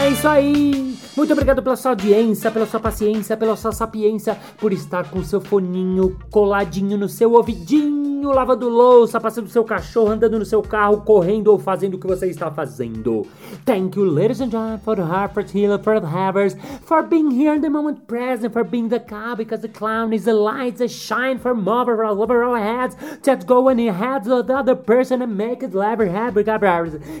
É 0.00 0.08
isso 0.10 0.26
aí! 0.26 0.96
Muito 1.16 1.32
obrigado 1.32 1.62
pela 1.62 1.76
sua 1.76 1.92
audiência, 1.92 2.50
pela 2.50 2.66
sua 2.66 2.80
paciência, 2.80 3.36
pela 3.36 3.54
sua 3.54 3.70
sapiência, 3.70 4.36
por 4.58 4.72
estar 4.72 5.10
com 5.10 5.22
seu 5.22 5.40
foninho 5.40 6.18
coladinho 6.30 6.96
no 6.96 7.08
seu 7.08 7.32
ouvidinho, 7.34 8.11
lavando 8.30 8.68
louça, 8.68 9.20
passando 9.20 9.48
seu 9.48 9.64
cachorro, 9.64 10.10
andando 10.10 10.38
no 10.38 10.44
seu 10.44 10.62
carro, 10.62 10.98
correndo 10.98 11.48
ou 11.48 11.58
fazendo 11.58 11.94
o 11.94 11.98
que 11.98 12.06
você 12.06 12.26
está 12.28 12.50
fazendo. 12.50 13.26
Thank 13.64 13.98
you, 13.98 14.04
ladies 14.04 14.40
and 14.40 14.50
gentlemen, 14.50 14.78
for 14.78 14.96
the 14.96 15.02
Harper 15.02 15.44
Healer, 15.44 15.78
for 15.78 16.00
the 16.00 16.06
Havers, 16.06 16.56
for 16.84 17.02
being 17.02 17.30
here 17.30 17.54
in 17.54 17.62
the 17.62 17.70
moment 17.70 18.06
present, 18.06 18.52
for 18.52 18.64
being 18.64 18.88
the 18.88 19.00
cow, 19.00 19.34
because 19.36 19.62
the 19.62 19.68
clown 19.68 20.12
is 20.12 20.24
the 20.24 20.34
light, 20.34 20.76
the 20.76 20.88
shine 20.88 21.38
for 21.38 21.52
over 21.52 22.04
all 22.04 22.22
over 22.22 22.44
our 22.44 22.58
heads, 22.58 22.96
that 23.22 23.46
go 23.46 23.68
in 23.68 23.78
the 23.78 23.88
heads 23.92 24.28
of 24.28 24.46
the 24.46 24.54
other 24.54 24.74
person 24.74 25.22
and 25.22 25.36
make 25.36 25.62
it 25.62 25.74
laugh 25.74 26.00
happy. 26.00 26.42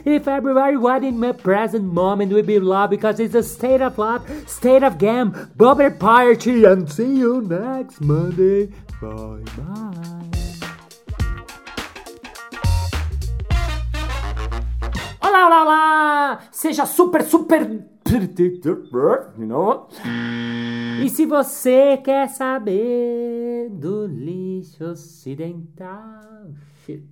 If 0.04 0.28
everybody 0.28 0.76
was 0.76 1.02
in 1.02 1.18
my 1.18 1.32
present 1.32 1.92
moment 1.92 2.32
we'd 2.32 2.46
be 2.46 2.58
love 2.58 2.90
because 2.90 3.20
it's 3.20 3.34
a 3.34 3.42
state 3.42 3.80
of 3.80 3.98
love, 3.98 4.22
state 4.46 4.82
of 4.82 4.98
game, 4.98 5.50
bubble 5.56 5.90
party, 5.90 6.64
and 6.64 6.90
see 6.90 7.16
you 7.16 7.40
next 7.42 8.00
Monday. 8.00 8.72
Bye 9.00 9.42
bye. 9.56 10.41
Seja 16.50 16.86
super, 16.86 17.22
super. 17.22 17.84
E 21.02 21.08
se 21.08 21.24
você 21.26 21.96
quer 21.96 22.28
saber 22.28 23.70
do 23.70 24.06
lixo 24.06 24.84
ocidental, 24.84 26.50
shit. 26.84 27.08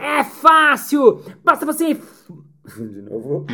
É 0.00 0.24
fácil! 0.24 1.22
Basta 1.44 1.64
você. 1.64 1.94
De 1.94 3.02
novo. 3.02 3.46